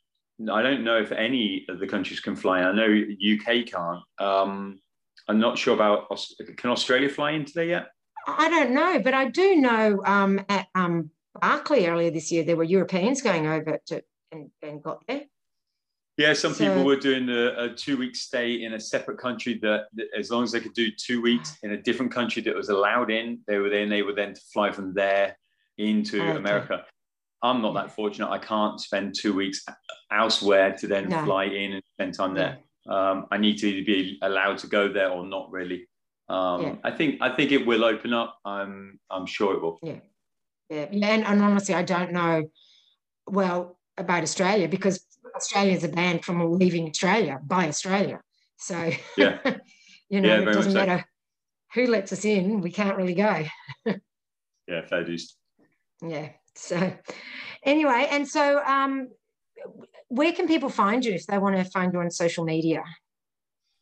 [0.52, 2.62] I don't know if any of the countries can fly.
[2.62, 4.04] I know UK can't.
[4.20, 4.80] Um,
[5.28, 6.10] I'm not sure about.
[6.58, 7.88] Can Australia fly into there yet?
[8.28, 12.56] I don't know, but I do know um, at um, Barkley earlier this year there
[12.56, 15.24] were Europeans going over to and, and got there.
[16.18, 19.88] Yeah, some so, people were doing a, a two-week stay in a separate country that,
[19.96, 22.70] that, as long as they could do two weeks in a different country that was
[22.70, 25.38] allowed in, they were then able then to fly from there
[25.78, 26.38] into okay.
[26.38, 26.86] America.
[27.42, 28.30] I'm not that fortunate.
[28.30, 29.66] I can't spend two weeks
[30.10, 31.26] elsewhere to then no.
[31.26, 32.60] fly in and spend time there.
[32.88, 35.86] Um, I need to be allowed to go there or not really.
[36.28, 36.76] Um, yeah.
[36.84, 38.38] I think I think it will open up.
[38.46, 39.80] I'm I'm sure it will.
[39.84, 40.00] Yeah,
[40.70, 42.50] yeah, and, and honestly, I don't know
[43.28, 45.06] well about Australia because
[45.36, 48.22] Australia is a banned from leaving Australia by Australia.
[48.58, 49.40] So yeah,
[50.10, 51.82] you know, yeah, it doesn't matter so.
[51.82, 52.62] who lets us in.
[52.62, 53.44] We can't really go.
[54.68, 55.36] yeah, fair dues.
[56.02, 56.30] Yeah.
[56.56, 56.92] So
[57.64, 59.10] anyway, and so um,
[60.08, 62.84] where can people find you if they want to find you on social media?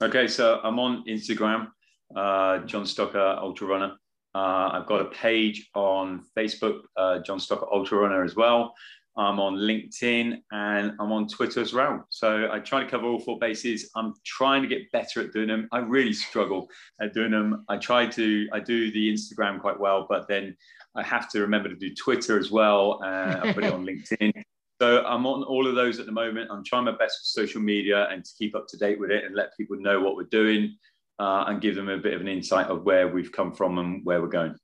[0.01, 1.67] Okay, so I'm on Instagram
[2.15, 3.95] uh, John Stocker Ultra Runner.
[4.35, 8.73] Uh, I've got a page on Facebook, uh, John Stocker Ultra Runner as well.
[9.15, 12.05] I'm on LinkedIn and I'm on Twitter as well.
[12.09, 13.91] So I try to cover all four bases.
[13.95, 15.67] I'm trying to get better at doing them.
[15.71, 16.67] I really struggle
[16.99, 17.63] at doing them.
[17.69, 20.57] I try to, I do the Instagram quite well, but then
[20.95, 23.01] I have to remember to do Twitter as well.
[23.03, 24.31] Uh, I put it on LinkedIn.
[24.81, 26.49] So I'm on all of those at the moment.
[26.51, 29.23] I'm trying my best with social media and to keep up to date with it
[29.25, 30.75] and let people know what we're doing
[31.19, 34.03] uh, and give them a bit of an insight of where we've come from and
[34.03, 34.55] where we're going.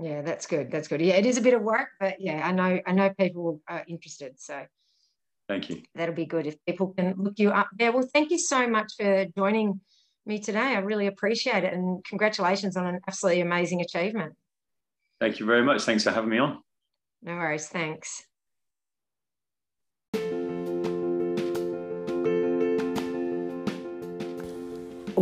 [0.00, 0.70] Yeah, that's good.
[0.70, 1.00] That's good.
[1.00, 3.84] Yeah, it is a bit of work, but yeah, I know I know people are
[3.86, 4.40] interested.
[4.40, 4.64] So
[5.48, 5.82] thank you.
[5.94, 7.92] That'll be good if people can look you up there.
[7.92, 9.80] Well, thank you so much for joining
[10.24, 10.58] me today.
[10.58, 14.34] I really appreciate it, and congratulations on an absolutely amazing achievement.
[15.20, 15.82] Thank you very much.
[15.82, 16.58] Thanks for having me on.
[17.22, 17.68] No worries.
[17.68, 18.24] Thanks.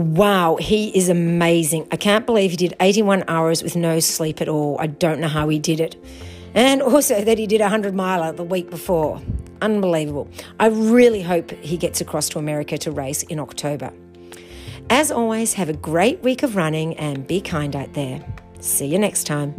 [0.00, 1.86] Wow, he is amazing.
[1.92, 4.78] I can't believe he did 81 hours with no sleep at all.
[4.80, 6.02] I don't know how he did it.
[6.54, 9.20] And also that he did a 100 miler the week before.
[9.60, 10.26] Unbelievable.
[10.58, 13.92] I really hope he gets across to America to race in October.
[14.88, 18.24] As always, have a great week of running and be kind out there.
[18.60, 19.54] See you next time.